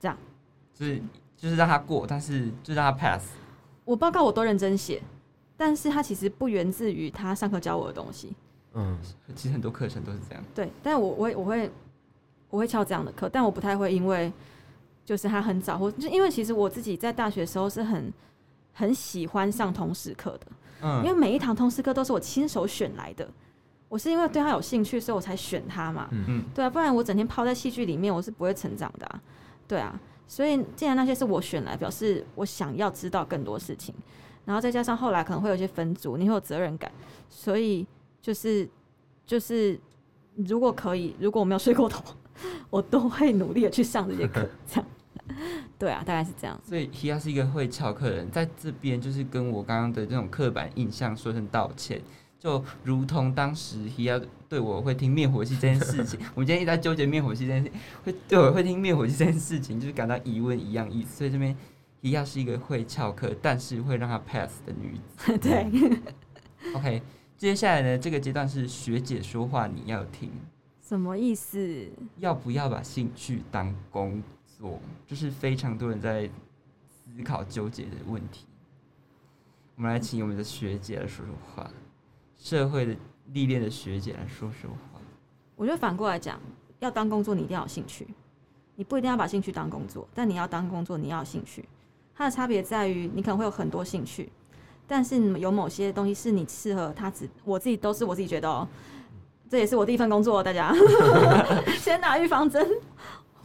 [0.01, 0.17] 这样。
[0.73, 1.03] 就是
[1.37, 3.27] 就是让他过，但是就让他 pass。
[3.85, 5.03] 我报告我都认真写，
[5.55, 8.33] 但是他其实不源自于他上课教我的东西。
[8.73, 8.99] 嗯，
[9.37, 10.43] 其实很多课程都是这样。
[10.55, 11.71] 对，但我我会我会
[12.51, 14.33] 我会翘这样的课，但我不太会因为
[15.05, 18.13] 就是他很早或就因为其实我自己在大学的时候是很
[18.73, 20.47] 很喜欢上通识课的，
[20.83, 23.29] 嗯，因为每一堂通识课都是我亲手选来的。
[23.89, 26.09] 我是因为对他有兴趣，所以我才选他嘛。
[26.11, 29.23] 嗯嗯对啊，不然我整天泡在戏剧里面，我是不会成长的、啊。
[29.67, 33.95] 对啊，所以既然那些是我选来，表示我想要知道更多事情，
[34.45, 36.93] 然后再加上后来可能会有一些分组，你会有责任感，
[37.31, 37.87] 所以
[38.21, 38.69] 就是
[39.25, 39.81] 就是
[40.35, 42.05] 如果可以，如果我没有睡过头，
[42.71, 44.49] 我都会努力的去上这节课。
[44.67, 44.87] 这样，
[45.79, 46.59] 对啊，大概是这样。
[46.65, 52.01] 所以 Hia 是一个会翘课的人，在这边就是跟我刚刚的这种刻板印象说声道歉。
[52.39, 57.71] 就如同当时 Hia 对我会听灭火器这件事情， 我们今天一直在纠结灭火器这件事，
[58.05, 61.17] 会对我会听灭火器这件事情，就是感到疑问一样意思。
[61.17, 61.57] 所以这边
[62.01, 65.37] Hia 是一个会翘课，但是会让他 pass 的女子。
[65.39, 65.67] 对
[66.75, 67.03] ，OK，
[67.37, 70.31] 接下来呢，这个阶段是学姐说话你要听，
[70.89, 71.87] 什么意思？
[72.17, 76.27] 要不要把兴趣当工作，这是非常多人在
[76.89, 78.47] 思考纠结的问题。
[79.77, 81.71] 我们来请我们的学姐来说说话，
[82.39, 82.97] 社会的
[83.35, 84.99] 历练的学姐来说说话。
[85.57, 86.41] 我觉得反过来讲，
[86.79, 88.09] 要当工作，你一定要有兴趣。
[88.75, 91.63] 你不一定要把兴趣当工作，但你要当工作，你要有兴趣。
[92.15, 94.33] 它的差别在于，你可能会有很多兴趣，
[94.87, 97.29] 但是有某些东西是你适合它只。
[97.45, 98.67] 我自己都是我自己觉得哦，
[99.49, 100.75] 这也是我第一份工作，大家
[101.81, 102.69] 先打预防针。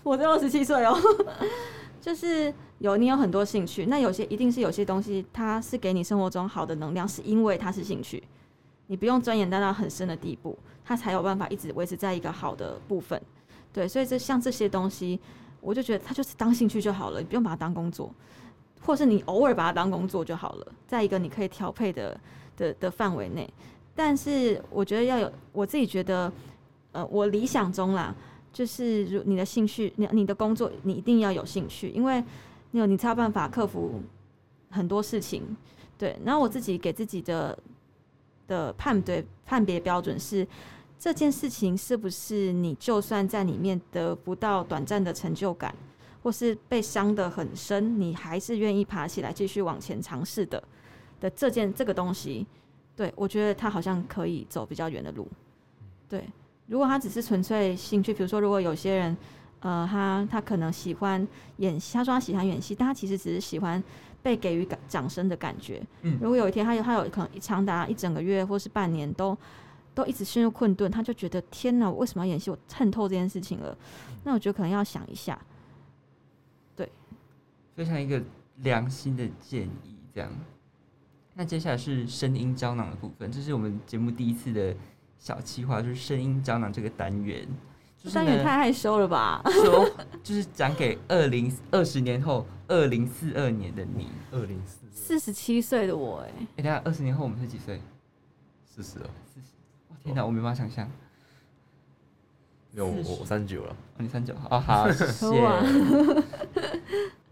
[0.04, 0.98] 我只有二十七岁哦，
[2.02, 8.22] 就是有你有很多兴趣，那有些一定是有些东西，它是给你生活中好的能量，是因为它是兴趣。
[8.88, 13.20] 你不用钻研到到很深的地步，它才有办法一直维持在一个好的部分。
[13.72, 15.18] 对，所以这像这些东西，
[15.62, 18.14] 我就觉得它就是当兴趣就好了，你不用把它当工作，
[18.82, 22.20] 或是你偶尔把它当工作就好了，在一个你可以调配的
[22.58, 23.50] 的的范围内。
[23.96, 26.32] 但是我觉得要有，我自己觉得，
[26.92, 28.16] 呃，我理想中啦，
[28.52, 32.24] 就是如你的兴趣，你你的工作，你一定要有兴趣，因为
[32.72, 34.02] 你有你才有办法克服
[34.70, 35.44] 很多事情。
[35.98, 37.58] 对，然后我自己给自己的
[38.48, 40.48] 的判对判别标准是。
[41.00, 45.76] 这件事情是不是你就算在里面得不到短暂的成就感，
[46.22, 50.64] 或是被伤得很深，你还是愿意爬起来继续往前尝试的
[51.20, 52.48] 的这件这个东西？
[52.96, 55.28] 对我觉得他好像可以走比较远的路。
[56.08, 56.24] 对，
[56.68, 59.18] 如果他只是纯粹兴趣，比如说如果有些人，
[59.60, 61.28] 呃，他他可能喜欢
[61.58, 63.84] 演戏，他说他喜欢演戏，但他其实只是喜欢
[64.22, 65.82] 被给予掌声的感觉。
[66.02, 69.38] 嗯如果有一天他有他有可能长达一整个月或是半年都。
[69.96, 72.50] 都一直陷入困顿，他就觉得天哪，我为什么要演戏？
[72.50, 73.78] 我恨透这件事情了。
[74.24, 75.40] 那我觉得可能要想一下。
[76.76, 76.92] 对，
[77.76, 78.20] 非常一个
[78.64, 80.32] 良心的建议，这样。
[81.36, 84.76] 那接下来是声音胶囊的部分，这是我们节目第一次的
[85.18, 87.48] 小计划，就是声音胶囊这个单元。
[87.98, 89.42] 就是单元太害羞了吧？
[89.64, 89.90] 说
[90.22, 94.10] 就是讲给二零二十年后，二零四二年的你。
[94.32, 97.82] 二零四四十七岁的我、哎，哎、等一下二十年后我们是几岁？
[98.66, 99.48] 四十啊，四十。
[99.90, 100.90] 哇，天哪，我没办法想象。
[102.72, 105.28] 没有我三十九了，哦，你三九哦，好，谢谢。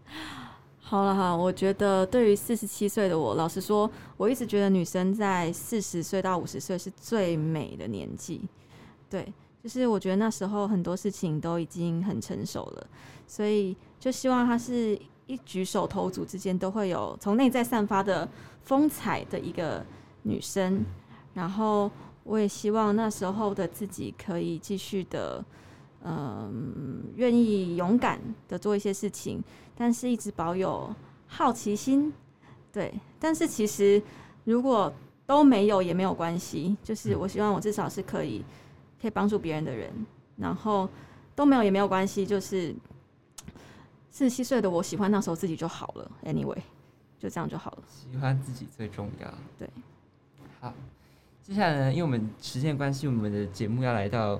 [0.92, 8.42] 好了哈，我觉得对于四十七岁的我，老实说，我一直觉得女生在四十岁到五十岁是最美的年纪。
[9.08, 9.32] 对，
[9.62, 12.86] 就是我觉得那时候很多事情都已经很成熟了，
[13.26, 18.28] 所以就希望她是一举手投足之间都会有从内在散发的
[18.62, 19.82] 风采的一个
[20.24, 20.84] 女生。
[21.32, 21.90] 然后
[22.22, 25.42] 我也希望那时候的自己可以继续的，
[26.04, 29.42] 嗯，愿意勇敢的做一些事情，
[29.76, 30.94] 但是一直保有
[31.26, 32.12] 好奇心，
[32.72, 32.92] 对。
[33.18, 34.02] 但是其实
[34.44, 34.92] 如果
[35.26, 38.44] 都没有也没有关系，就是我希望我至少是可以
[39.00, 39.90] 可以帮助别人的人，
[40.36, 40.88] 然后
[41.34, 42.74] 都没有也没有关系，就是
[44.10, 46.58] 四十七岁的我喜欢那时候自己就好了，anyway，
[47.18, 47.82] 就这样就好了。
[47.88, 49.34] 喜欢自己最重要。
[49.58, 49.70] 对，
[50.60, 50.74] 好，
[51.40, 54.38] 接下来呢，因为我们时间关系，我们的节目要来到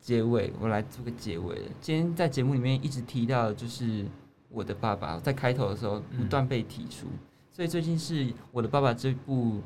[0.00, 1.70] 结尾，我来做个结尾了。
[1.80, 4.04] 今天在节目里面一直提到，就是
[4.52, 7.06] 我的爸爸，在开头的时候不断被提出，
[7.52, 9.60] 所以最近是我的爸爸这部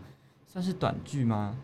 [0.47, 1.57] 算是短剧吗？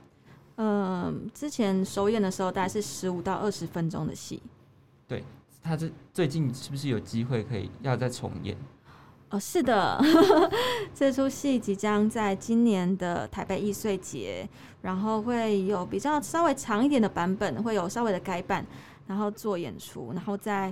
[0.57, 4.43] 嗯，之前首演的时候大概是十五到二十分钟的戏，
[5.09, 5.25] 对
[5.63, 8.57] 他这最近是不是有机会可以要再重演？
[9.31, 9.99] 哦，是的，
[10.93, 14.47] 这出戏即将在今年的台北易碎节，
[14.83, 18.65] 然后会有比较稍微长一点的版本，会有稍微的改版，
[19.07, 20.71] 然后做演出，然后在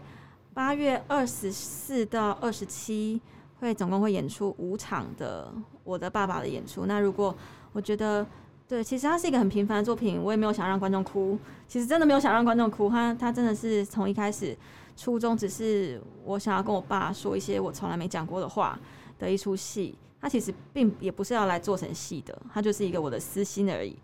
[0.60, 3.18] 八月二十四到二十七
[3.60, 5.50] 会总共会演出五场的
[5.84, 6.84] 我的爸爸的演出。
[6.84, 7.34] 那如果
[7.72, 8.26] 我觉得
[8.68, 14.54] 对，其实它是一个很平凡的作品，我也没有想让观众哭，其实真的没有想让观众哭，他他真的是从一开始。
[14.98, 18.78] 初衷只是我想要跟我爸说一些我从来没讲过的话
[19.18, 23.96] 的一出戏，它其实并也不是要来做成戏的，它就是一个我的私心而已，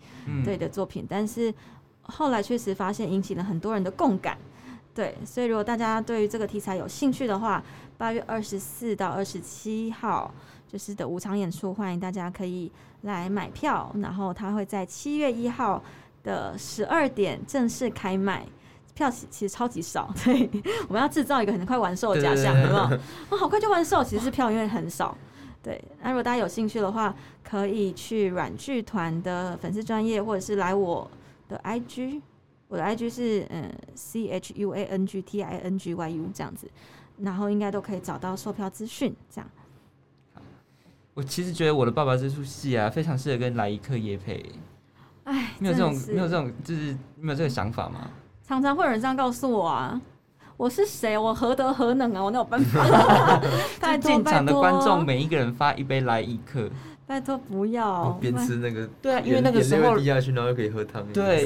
[0.43, 1.05] 对的作品。
[1.07, 1.53] 但是
[2.01, 4.39] 后来确实发现引起了很多人的共感，
[4.97, 7.63] 对，所以如果大家对于这个题材有兴趣的话，
[7.99, 10.33] 八月二十四到二十七号
[10.67, 12.73] 就是的五场演出，欢迎大家可以
[13.03, 15.83] 来买票，然后它会在七月一号
[16.25, 18.47] 的十二点正式开卖。
[18.95, 20.49] 票其实超级少， 对，
[20.89, 22.79] 我们要制造一个很快完售的假象，有没有？
[22.79, 22.99] 啊，
[23.39, 25.15] 好快就完售，其实是票因为很少，
[25.63, 25.79] 对。
[26.01, 31.11] 那如果大家有兴趣的话，可以去软剧团的粉丝专业，或者是来我
[31.47, 32.23] 的 IG，
[32.69, 36.69] 我的 IG 是嗯 C H U A N G T I N G Y U 这样子，
[37.19, 39.15] 然后应该都可以找到售票资讯。
[39.31, 39.51] 这样，
[41.15, 44.45] 我其实觉得我的爸爸这出戏啊，非常适合跟来一刻夜配。
[45.25, 48.11] 哎，没有这种，没有这种，就是没有这个想法吗？
[48.47, 50.01] 常常会有人这样告诉我啊，
[50.57, 51.19] 我是谁？
[51.19, 52.23] 我何德何能啊？
[52.23, 52.81] 我哪有办法？
[53.81, 56.71] 拜托，进场的观众每一个人发一杯来一克，
[57.07, 58.11] 拜托不要。
[58.21, 61.05] 边吃那个，对啊，因为那个时候滴下去，然后又可以喝汤。
[61.13, 61.45] 对，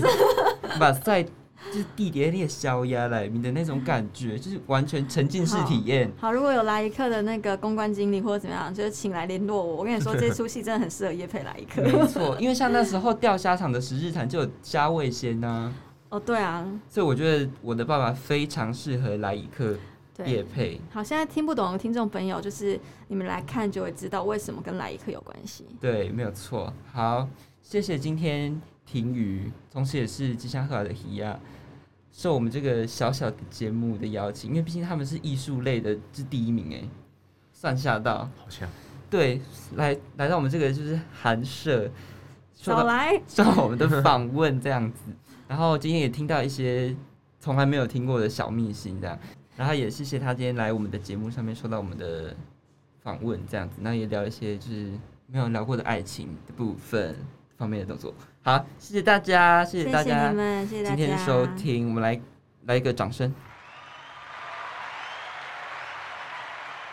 [0.81, 6.11] 把在就是地碟列消压来你的那种感觉，就是完全沉浸式体验。
[6.19, 9.77] 好，如果有来一刻的那个公关经理或者怎么样，就是请来联络我。
[9.77, 11.83] 我跟你说，这出戏真的很适合叶佩来一刻。
[11.87, 15.73] 没错，因为像那时候钓虾场的十日谈就有虾味鲜呐。
[16.09, 19.77] 哦，对啊，所以我觉得我的爸爸非常适合来一刻
[20.25, 20.81] 夜配。
[20.91, 25.67] 好，现在听不懂的听众朋友，就是你们来看就会知道为什么跟来一刻有关系。
[25.79, 26.73] 对，没有错。
[26.91, 27.29] 好，
[27.63, 28.61] 谢谢今天
[28.91, 31.39] 婷宇，同时也是吉祥和的喜亚，
[32.11, 36.83] 受我们这个小小的节目的邀请，因为毕竟他们是艺术类的，是第一名哎，
[37.53, 38.29] 算下到。
[38.37, 38.69] 好像。
[39.09, 39.41] 对，
[39.77, 41.89] 来来到我们这个就是寒舍，
[42.55, 43.21] 少来。
[43.29, 45.13] 受我们的访问这样子。
[45.47, 46.95] 然后今天也听到一些
[47.39, 49.17] 从来没有听过的小秘辛，这样，
[49.57, 52.37] 然后也谢谢他今天来我们的节目上面受到我们的
[53.03, 54.91] 访问，这样子，那也聊一些就是
[55.29, 57.17] 没有聊过的爱情的部分
[57.57, 58.15] 方面的动作。
[58.43, 60.33] 好，谢谢大家，谢谢大家，
[60.65, 62.19] 谢谢今天收听，我们来
[62.65, 63.33] 来一个掌声。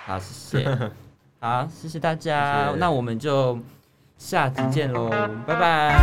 [0.05, 0.91] 好，谢谢，
[1.39, 3.57] 好，谢谢大家，那我们就
[4.17, 5.09] 下集见喽，
[5.45, 5.95] 拜拜。